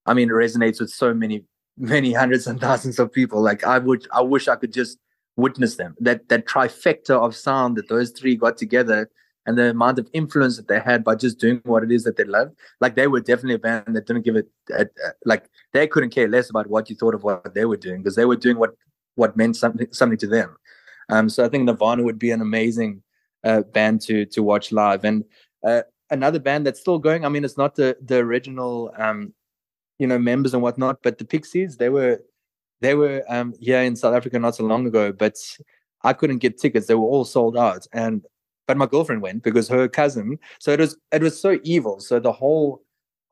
[0.06, 1.44] I mean, it resonates with so many
[1.76, 3.40] many hundreds and thousands of people.
[3.40, 4.98] Like I would, I wish I could just
[5.36, 5.94] witness them.
[6.00, 9.10] That that trifecta of sound that those three got together
[9.46, 12.16] and the amount of influence that they had by just doing what it is that
[12.16, 12.52] they love.
[12.80, 16.10] Like they were definitely a band that didn't give it a, a, like they couldn't
[16.10, 18.58] care less about what you thought of what they were doing because they were doing
[18.58, 18.74] what
[19.14, 20.56] what meant something something to them.
[21.08, 23.02] Um, so I think Nirvana would be an amazing
[23.45, 25.05] uh, band to to watch live.
[25.05, 25.24] And
[25.66, 27.24] uh, another band that's still going.
[27.24, 29.32] I mean, it's not the the original, um,
[29.99, 31.76] you know, members and whatnot, but the Pixies.
[31.76, 32.20] They were
[32.80, 35.36] they were um, here in South Africa not so long ago, but
[36.03, 36.86] I couldn't get tickets.
[36.86, 38.24] They were all sold out, and
[38.66, 40.38] but my girlfriend went because her cousin.
[40.59, 42.01] So it was it was so evil.
[42.01, 42.82] So the whole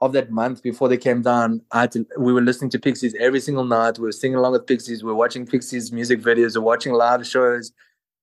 [0.00, 3.14] of that month before they came down, I had to, we were listening to Pixies
[3.18, 3.98] every single night.
[3.98, 5.02] We were singing along with Pixies.
[5.02, 6.54] We were watching Pixies music videos.
[6.54, 7.72] We were watching live shows.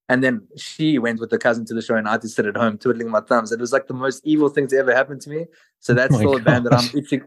[0.08, 2.56] And then she went with the cousin to the show, and I just sit at
[2.56, 3.50] home twiddling my thumbs.
[3.50, 5.46] It was like the most evil thing to ever happen to me.
[5.80, 6.40] So that's oh still gosh.
[6.40, 7.22] a band that I'm itching.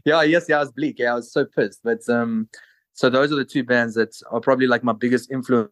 [0.04, 0.98] yeah, yes, yeah, I was bleak.
[0.98, 1.80] Yeah, I was so pissed.
[1.82, 2.48] But um,
[2.92, 5.70] so those are the two bands that are probably like my biggest influence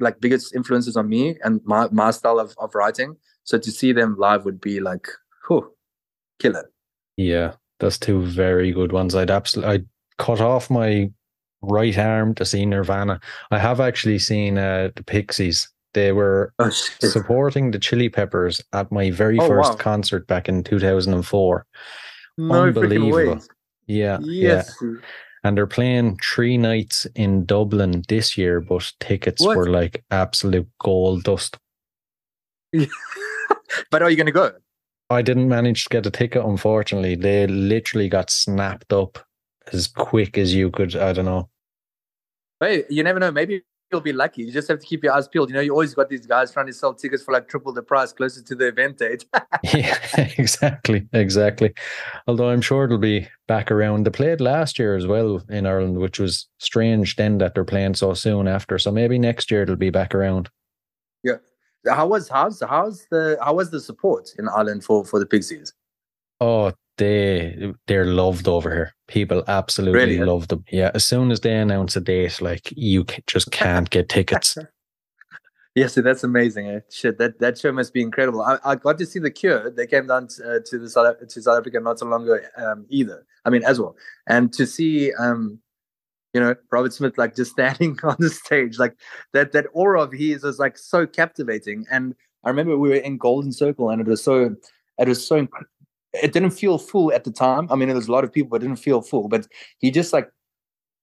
[0.00, 3.16] like biggest influences on me and my, my style of, of writing.
[3.44, 5.08] So to see them live would be like,
[5.46, 5.72] whew,
[6.38, 6.70] killer.
[7.16, 9.14] Yeah, that's two very good ones.
[9.14, 9.86] I'd absolutely I'd
[10.18, 11.10] cut off my
[11.62, 13.20] right arm to see Nirvana.
[13.50, 15.68] I have actually seen uh, the Pixies.
[15.92, 19.76] They were oh, supporting the Chili Peppers at my very oh, first wow.
[19.76, 21.66] concert back in 2004.
[22.38, 23.42] No Unbelievable.
[23.86, 24.76] Yeah, yes.
[24.80, 24.98] yeah
[25.42, 29.56] and they're playing three nights in Dublin this year, but tickets what?
[29.56, 31.56] were like absolute gold dust.
[33.90, 34.52] but are you going to go?
[35.08, 37.16] I didn't manage to get a ticket, unfortunately.
[37.16, 39.18] They literally got snapped up
[39.72, 40.96] as quick as you could.
[40.96, 41.48] I don't know.
[42.60, 43.30] Hey, you never know.
[43.30, 44.42] Maybe you'll be lucky.
[44.42, 45.48] You just have to keep your eyes peeled.
[45.50, 47.82] You know, you always got these guys trying to sell tickets for like triple the
[47.82, 49.24] price closer to the event date.
[49.74, 49.98] yeah,
[50.38, 51.72] exactly, exactly.
[52.26, 54.04] Although I'm sure it'll be back around.
[54.04, 57.94] They played last year as well in Ireland, which was strange then that they're playing
[57.94, 58.78] so soon after.
[58.78, 60.50] So maybe next year it'll be back around.
[61.22, 61.36] Yeah.
[61.88, 65.72] How was how's how's the how was the support in Ireland for for the Pixies?
[66.40, 68.94] Oh, they they're loved over here.
[69.08, 70.18] People absolutely really?
[70.18, 70.64] love them.
[70.70, 74.56] Yeah, as soon as they announce a date, like you just can't get tickets.
[75.74, 76.68] yes, that's amazing.
[76.68, 76.80] Eh?
[76.90, 78.42] Shit, that that show must be incredible.
[78.42, 79.70] I, I got to see the Cure.
[79.70, 82.38] They came down to, uh, to the South to South Africa not so long ago
[82.58, 83.26] um, either.
[83.46, 83.96] I mean, as well,
[84.28, 85.58] and to see um,
[86.34, 88.94] you know Robert Smith like just standing on the stage, like
[89.32, 91.86] that that aura of his is like so captivating.
[91.90, 94.54] And I remember we were in Golden Circle, and it was so
[94.98, 95.64] it was so inc-
[96.12, 97.68] it didn't feel full at the time.
[97.70, 99.28] I mean, there was a lot of people, but it didn't feel full.
[99.28, 99.46] But
[99.78, 100.30] he just like,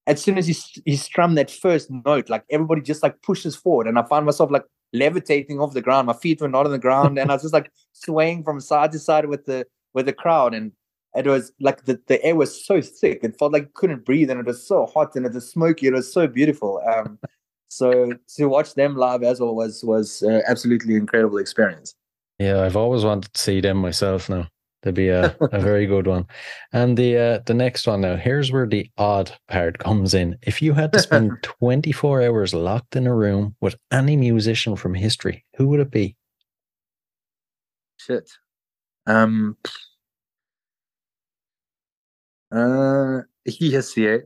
[0.06, 0.56] as soon as he
[0.86, 4.52] he strummed that first note, like everybody just like pushes forward, and I found myself
[4.52, 6.08] like levitating off the ground.
[6.08, 8.92] My feet were not on the ground, and I was just like swaying from side
[8.94, 10.54] to side with the with the crowd.
[10.54, 10.72] And
[11.16, 14.30] it was like the, the air was so thick, it felt like you couldn't breathe,
[14.30, 15.88] and it was so hot and it was smoky.
[15.88, 16.82] It was so beautiful.
[16.88, 17.20] Um,
[17.70, 21.96] so to watch them live as well was was uh, absolutely incredible experience.
[22.40, 24.48] Yeah, I've always wanted to see them myself now.
[24.82, 26.28] That'd be a, a very good one.
[26.72, 30.38] And the uh, the next one now, here's where the odd part comes in.
[30.44, 34.94] If you had to spend 24 hours locked in a room with any musician from
[34.94, 36.16] history, who would it be?
[37.98, 38.32] Shit.
[39.08, 39.58] Um
[42.52, 44.18] uh yes, yeah.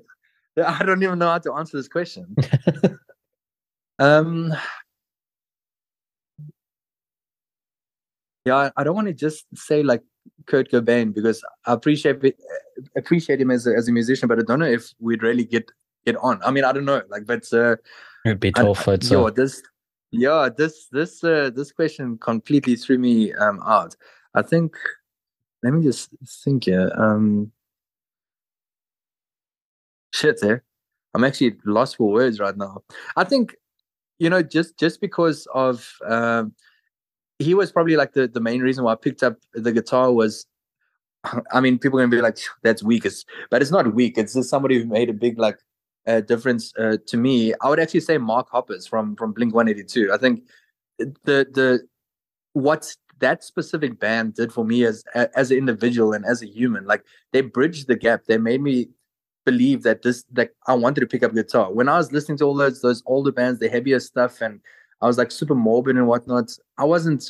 [0.64, 2.36] I don't even know how to answer this question.
[3.99, 4.54] um
[8.45, 10.02] yeah, I don't want to just say like
[10.46, 12.36] Kurt Cobain because I appreciate
[12.96, 15.72] appreciate him as a, as a musician, but I don't know if we'd really get
[16.06, 16.42] get on.
[16.44, 17.76] I mean, I don't know, like, but uh,
[18.26, 18.88] it'd be tough.
[18.88, 19.62] I, yeah, this,
[20.12, 23.96] yeah, this this uh, this question completely threw me um out.
[24.34, 24.76] I think.
[25.64, 26.10] Let me just
[26.44, 26.92] think here.
[26.98, 27.52] Um,
[30.12, 30.56] shit, there.
[30.56, 30.60] Eh?
[31.14, 32.82] I'm actually lost for words right now.
[33.16, 33.56] I think,
[34.18, 36.56] you know, just just because of um,
[37.42, 40.46] he was probably like the, the main reason why I picked up the guitar was
[41.52, 44.18] I mean, people are gonna be like, that's weak, it's, but it's not weak.
[44.18, 45.58] It's just somebody who made a big like
[46.08, 47.54] uh, difference uh, to me.
[47.62, 50.12] I would actually say Mark Hoppus from from Blink One Eighty Two.
[50.12, 50.44] I think
[50.98, 51.82] the the
[52.54, 56.86] what that specific band did for me as as an individual and as a human,
[56.86, 58.26] like they bridged the gap.
[58.28, 58.89] They made me
[59.46, 61.72] believe that this that I wanted to pick up guitar.
[61.72, 64.60] When I was listening to all those those older bands, the heavier stuff and
[65.02, 66.52] I was like super morbid and whatnot.
[66.78, 67.30] I wasn't.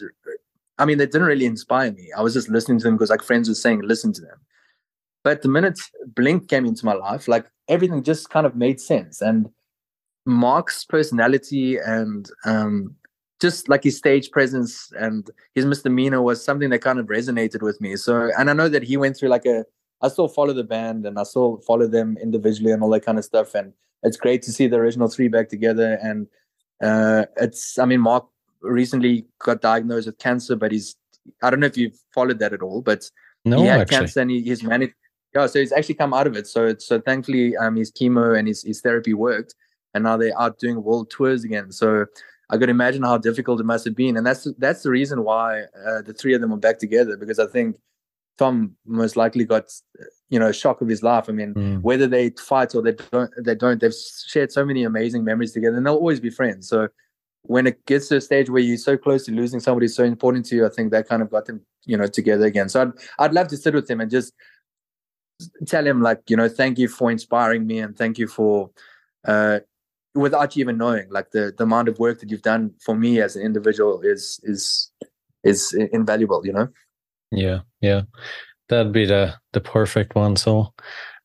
[0.77, 2.09] I mean, they didn't really inspire me.
[2.17, 4.39] I was just listening to them because like friends were saying, listen to them.
[5.23, 5.79] But the minute
[6.15, 9.21] Blink came into my life, like everything just kind of made sense.
[9.21, 9.49] And
[10.25, 12.95] Mark's personality and um,
[13.39, 17.79] just like his stage presence and his misdemeanor was something that kind of resonated with
[17.79, 17.95] me.
[17.95, 19.65] So, and I know that he went through like a,
[20.01, 23.19] I still follow the band and I still follow them individually and all that kind
[23.19, 23.53] of stuff.
[23.53, 25.99] And it's great to see the original three back together.
[26.01, 26.27] And
[26.81, 28.25] uh, it's, I mean, Mark
[28.61, 30.95] recently got diagnosed with cancer, but he's,
[31.41, 33.09] I don't know if you've followed that at all, but
[33.45, 33.97] No, he had actually.
[33.97, 34.93] cancer and he, he's managed.
[35.33, 36.45] Yeah, so he's actually come out of it.
[36.45, 39.55] So so thankfully, um, his chemo and his, his therapy worked,
[39.93, 41.71] and now they're out doing world tours again.
[41.71, 42.05] So
[42.49, 45.61] I could imagine how difficult it must have been, and that's that's the reason why
[45.87, 47.77] uh, the three of them are back together because I think
[48.37, 49.65] Tom most likely got
[50.29, 51.25] you know shock of his life.
[51.29, 51.81] I mean, Mm.
[51.81, 53.79] whether they fight or they don't, they don't.
[53.79, 53.93] They've
[54.27, 56.67] shared so many amazing memories together, and they'll always be friends.
[56.67, 56.87] So
[57.43, 60.45] when it gets to a stage where you're so close to losing somebody so important
[60.47, 62.69] to you, I think that kind of got them, you know, together again.
[62.69, 64.33] So I'd I'd love to sit with him and just
[65.67, 68.69] tell him like, you know, thank you for inspiring me and thank you for
[69.25, 69.59] uh
[70.13, 73.21] without you even knowing, like the the amount of work that you've done for me
[73.21, 74.91] as an individual is is
[75.43, 76.67] is invaluable, you know.
[77.31, 78.01] Yeah, yeah.
[78.69, 80.35] That'd be the the perfect one.
[80.35, 80.73] So,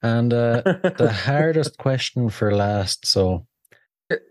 [0.03, 3.07] and uh, the hardest question for last.
[3.07, 3.47] So,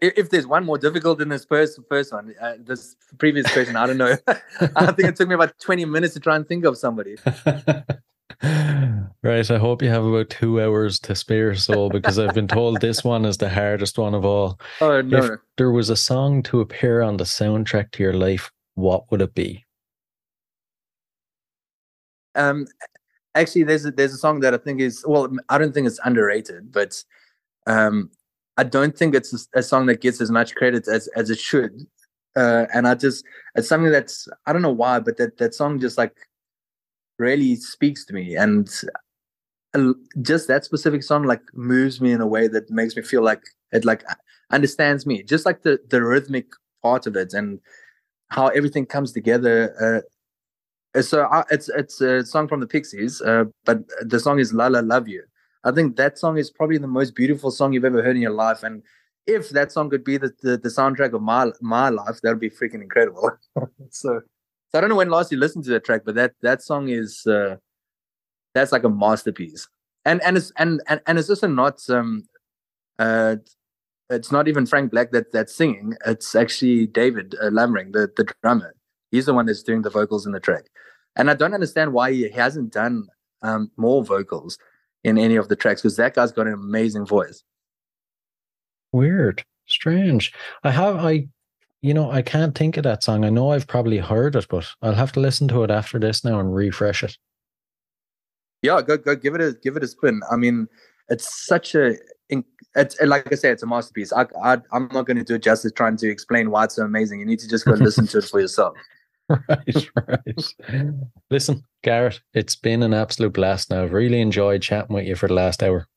[0.01, 3.88] if there's one more difficult than this first first one, uh, this previous question, I
[3.88, 4.17] don't know.
[4.76, 7.15] I think it took me about 20 minutes to try and think of somebody.
[8.43, 9.51] right.
[9.51, 11.55] I hope you have about two hours to spare.
[11.55, 14.59] So, because I've been told this one is the hardest one of all.
[14.82, 15.17] Oh no.
[15.17, 19.21] If there was a song to appear on the soundtrack to your life, what would
[19.21, 19.64] it be?
[22.36, 22.68] Um,
[23.36, 26.00] actually, there's a, there's a song that I think is well, I don't think it's
[26.04, 27.04] underrated, but
[27.68, 28.10] um,
[28.58, 31.40] I don't think it's a, a song that gets as much credit as as it
[31.40, 31.88] should.
[32.36, 33.24] Uh, and I just
[33.56, 36.16] it's something that's I don't know why, but that that song just like
[37.18, 38.70] really speaks to me, and
[39.74, 43.24] uh, just that specific song like moves me in a way that makes me feel
[43.24, 44.04] like it like
[44.52, 46.48] understands me, just like the the rhythmic
[46.82, 47.60] part of it and
[48.30, 49.76] how everything comes together.
[49.82, 50.02] Uh,
[51.02, 54.68] so I, it's it's a song from the Pixies, uh, but the song is "La
[54.68, 55.24] La Love You."
[55.64, 58.32] I think that song is probably the most beautiful song you've ever heard in your
[58.32, 58.84] life, and
[59.28, 62.39] if that song could be the the, the soundtrack of my my life, that would
[62.39, 63.32] be freaking incredible.
[63.89, 64.22] so,
[64.70, 66.89] so I don't know when last you listened to that track, but that that song
[66.89, 67.58] is uh,
[68.54, 69.68] that's like a masterpiece,
[70.06, 72.24] and and it's and and, and it's also not um
[73.00, 73.38] uh
[74.10, 75.96] it's not even Frank Black that that's singing.
[76.06, 78.74] It's actually David uh, Lovering, the the drummer.
[79.16, 80.66] He's the one that's doing the vocals in the track.
[81.16, 83.07] And I don't understand why he hasn't done
[83.41, 84.57] um, more vocals
[85.05, 87.43] in any of the tracks because that guy's got an amazing voice.
[88.91, 90.34] Weird, strange.
[90.66, 91.30] I have, I,
[91.82, 93.24] you know, I can't think of that song.
[93.24, 96.26] I know I've probably heard it, but I'll have to listen to it after this
[96.26, 97.18] now and refresh it.
[98.61, 100.22] Yeah, go go give it a give it a spin.
[100.32, 100.68] I mean,
[101.07, 101.95] it's such a
[102.76, 104.11] it's like I say, it's a masterpiece.
[104.11, 106.84] I, I I'm not going to do it justice trying to explain why it's so
[106.84, 107.20] amazing.
[107.20, 108.76] You need to just go listen to it for yourself.
[109.49, 110.93] Right, right.
[111.32, 113.71] Listen, Garrith, it's been an absolute blast.
[113.71, 115.88] Now I've really enjoyed chatting with you for the last hour.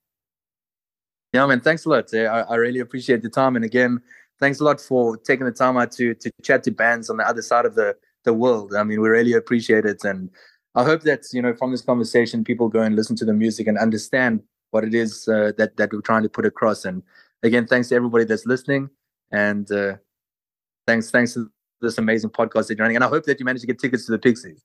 [1.35, 1.61] Yeah, man.
[1.61, 2.13] Thanks a lot.
[2.15, 4.01] I, I really appreciate the time, and again,
[4.41, 7.29] thanks a lot for taking the time out to to chat to bands on the
[7.29, 8.75] other side of the the world.
[8.75, 10.31] I mean, we really appreciate it, and
[10.75, 13.67] I hope that you know from this conversation, people go and listen to the music
[13.67, 16.87] and understand what it is uh, that that we're trying to put across.
[16.87, 17.03] And
[17.43, 18.89] again, thanks to everybody that's listening,
[19.31, 19.97] and uh,
[20.87, 21.51] thanks thanks to
[21.81, 22.97] this amazing podcast that you're running.
[22.97, 24.65] And I hope that you manage to get tickets to the Pixies.